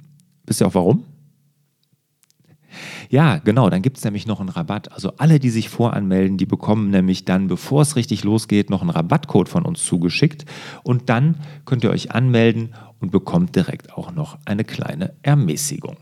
Wisst 0.46 0.62
ihr 0.62 0.68
auch 0.68 0.76
warum? 0.76 1.04
Ja, 3.10 3.38
genau, 3.38 3.70
dann 3.70 3.82
gibt 3.82 3.98
es 3.98 4.04
nämlich 4.04 4.28
noch 4.28 4.40
einen 4.40 4.50
Rabatt. 4.50 4.92
Also 4.92 5.14
alle, 5.18 5.40
die 5.40 5.50
sich 5.50 5.70
voranmelden, 5.70 6.38
die 6.38 6.46
bekommen 6.46 6.90
nämlich 6.90 7.26
dann, 7.26 7.48
bevor 7.48 7.82
es 7.82 7.96
richtig 7.96 8.24
losgeht, 8.24 8.70
noch 8.70 8.82
einen 8.82 8.90
Rabattcode 8.90 9.50
von 9.50 9.66
uns 9.66 9.86
zugeschickt. 9.86 10.46
Und 10.84 11.10
dann 11.10 11.36
könnt 11.66 11.84
ihr 11.84 11.90
euch 11.90 12.12
anmelden 12.12 12.74
und 13.00 13.12
bekommt 13.12 13.56
direkt 13.56 13.94
auch 13.94 14.12
noch 14.12 14.38
eine 14.46 14.64
kleine 14.64 15.14
Ermäßigung. 15.24 15.98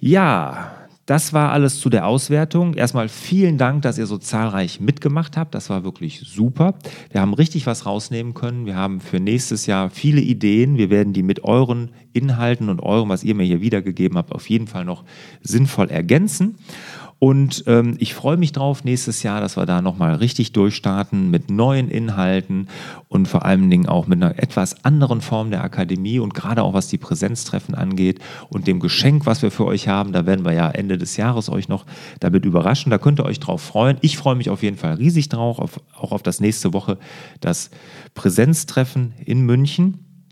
Ja, 0.00 0.72
das 1.06 1.32
war 1.32 1.50
alles 1.50 1.80
zu 1.80 1.90
der 1.90 2.06
Auswertung. 2.06 2.74
Erstmal 2.74 3.08
vielen 3.08 3.58
Dank, 3.58 3.82
dass 3.82 3.98
ihr 3.98 4.06
so 4.06 4.18
zahlreich 4.18 4.80
mitgemacht 4.80 5.36
habt. 5.36 5.54
Das 5.54 5.68
war 5.68 5.82
wirklich 5.82 6.20
super. 6.20 6.74
Wir 7.10 7.20
haben 7.20 7.34
richtig 7.34 7.66
was 7.66 7.86
rausnehmen 7.86 8.34
können. 8.34 8.66
Wir 8.66 8.76
haben 8.76 9.00
für 9.00 9.18
nächstes 9.18 9.66
Jahr 9.66 9.90
viele 9.90 10.20
Ideen. 10.20 10.78
Wir 10.78 10.90
werden 10.90 11.12
die 11.12 11.24
mit 11.24 11.42
euren 11.42 11.90
Inhalten 12.12 12.68
und 12.68 12.80
eurem, 12.80 13.08
was 13.08 13.24
ihr 13.24 13.34
mir 13.34 13.44
hier 13.44 13.60
wiedergegeben 13.60 14.16
habt, 14.16 14.32
auf 14.32 14.48
jeden 14.48 14.68
Fall 14.68 14.84
noch 14.84 15.04
sinnvoll 15.42 15.90
ergänzen. 15.90 16.56
Und 17.22 17.62
ähm, 17.68 17.94
ich 18.00 18.14
freue 18.14 18.36
mich 18.36 18.50
drauf 18.50 18.82
nächstes 18.82 19.22
Jahr, 19.22 19.40
dass 19.40 19.56
wir 19.56 19.64
da 19.64 19.80
nochmal 19.80 20.16
richtig 20.16 20.50
durchstarten 20.50 21.30
mit 21.30 21.52
neuen 21.52 21.88
Inhalten 21.88 22.66
und 23.06 23.28
vor 23.28 23.44
allen 23.44 23.70
Dingen 23.70 23.86
auch 23.86 24.08
mit 24.08 24.20
einer 24.20 24.40
etwas 24.40 24.84
anderen 24.84 25.20
Form 25.20 25.52
der 25.52 25.62
Akademie 25.62 26.18
und 26.18 26.34
gerade 26.34 26.64
auch 26.64 26.74
was 26.74 26.88
die 26.88 26.98
Präsenztreffen 26.98 27.76
angeht 27.76 28.18
und 28.48 28.66
dem 28.66 28.80
Geschenk, 28.80 29.24
was 29.24 29.40
wir 29.40 29.52
für 29.52 29.66
euch 29.66 29.86
haben. 29.86 30.12
Da 30.12 30.26
werden 30.26 30.44
wir 30.44 30.52
ja 30.52 30.68
Ende 30.68 30.98
des 30.98 31.16
Jahres 31.16 31.48
euch 31.48 31.68
noch 31.68 31.86
damit 32.18 32.44
überraschen. 32.44 32.90
Da 32.90 32.98
könnt 32.98 33.20
ihr 33.20 33.24
euch 33.24 33.38
drauf 33.38 33.62
freuen. 33.62 33.98
Ich 34.00 34.18
freue 34.18 34.34
mich 34.34 34.50
auf 34.50 34.64
jeden 34.64 34.76
Fall 34.76 34.94
riesig 34.94 35.28
drauf, 35.28 35.60
auf, 35.60 35.78
auch 35.96 36.10
auf 36.10 36.24
das 36.24 36.40
nächste 36.40 36.72
Woche, 36.72 36.98
das 37.38 37.70
Präsenztreffen 38.14 39.14
in 39.24 39.42
München. 39.42 40.26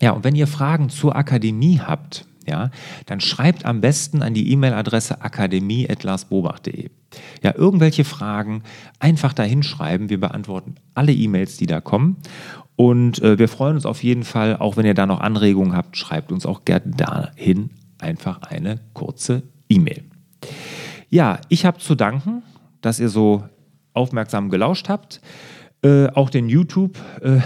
Ja, 0.00 0.12
und 0.12 0.22
wenn 0.22 0.36
ihr 0.36 0.46
Fragen 0.46 0.90
zur 0.90 1.16
Akademie 1.16 1.80
habt, 1.84 2.24
ja, 2.48 2.70
dann 3.06 3.20
schreibt 3.20 3.64
am 3.64 3.80
besten 3.80 4.22
an 4.22 4.34
die 4.34 4.50
E-Mail-Adresse 4.52 5.20
akademie.larsbobach.de. 5.20 6.90
Ja, 7.42 7.54
irgendwelche 7.54 8.04
Fragen 8.04 8.62
einfach 8.98 9.32
dahin 9.32 9.62
schreiben. 9.62 10.08
Wir 10.10 10.20
beantworten 10.20 10.76
alle 10.94 11.12
E-Mails, 11.12 11.56
die 11.56 11.66
da 11.66 11.80
kommen. 11.80 12.16
Und 12.76 13.22
äh, 13.22 13.38
wir 13.38 13.48
freuen 13.48 13.76
uns 13.76 13.86
auf 13.86 14.02
jeden 14.02 14.24
Fall, 14.24 14.56
auch 14.56 14.76
wenn 14.76 14.84
ihr 14.84 14.94
da 14.94 15.06
noch 15.06 15.20
Anregungen 15.20 15.74
habt, 15.74 15.96
schreibt 15.96 16.30
uns 16.30 16.44
auch 16.44 16.64
gerne 16.64 16.92
dahin 16.96 17.70
einfach 17.98 18.42
eine 18.42 18.80
kurze 18.92 19.42
E-Mail. 19.68 20.04
Ja, 21.08 21.40
ich 21.48 21.64
habe 21.64 21.78
zu 21.78 21.94
danken, 21.94 22.42
dass 22.82 23.00
ihr 23.00 23.08
so 23.08 23.44
aufmerksam 23.94 24.50
gelauscht 24.50 24.88
habt. 24.88 25.20
Äh, 25.82 26.08
auch 26.08 26.30
den 26.30 26.48
YouTube. 26.48 26.98
Äh, 27.22 27.40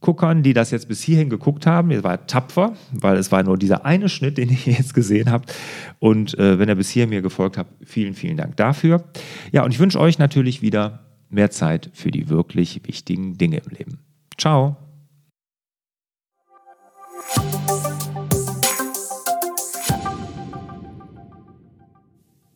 Guckern, 0.00 0.42
die 0.42 0.54
das 0.54 0.70
jetzt 0.70 0.88
bis 0.88 1.02
hierhin 1.02 1.28
geguckt 1.28 1.66
haben. 1.66 1.90
Ihr 1.90 2.02
war 2.02 2.26
tapfer, 2.26 2.74
weil 2.92 3.16
es 3.16 3.30
war 3.30 3.42
nur 3.42 3.58
dieser 3.58 3.84
eine 3.84 4.08
Schnitt, 4.08 4.38
den 4.38 4.48
ihr 4.48 4.56
jetzt 4.64 4.94
gesehen 4.94 5.30
habt. 5.30 5.54
Und 5.98 6.38
äh, 6.38 6.58
wenn 6.58 6.68
ihr 6.68 6.74
bis 6.74 6.90
hier 6.90 7.06
mir 7.06 7.22
gefolgt 7.22 7.58
habt, 7.58 7.72
vielen, 7.86 8.14
vielen 8.14 8.36
Dank 8.36 8.56
dafür. 8.56 9.04
Ja, 9.52 9.64
und 9.64 9.72
ich 9.72 9.78
wünsche 9.78 10.00
euch 10.00 10.18
natürlich 10.18 10.62
wieder 10.62 11.06
mehr 11.28 11.50
Zeit 11.50 11.90
für 11.92 12.10
die 12.10 12.28
wirklich 12.28 12.80
wichtigen 12.86 13.36
Dinge 13.36 13.58
im 13.58 13.76
Leben. 13.76 13.98
Ciao. 14.38 14.76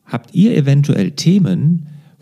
Habt 0.06 0.34
ihr 0.34 0.56
eventuell 0.56 1.10
Themen, 1.12 1.88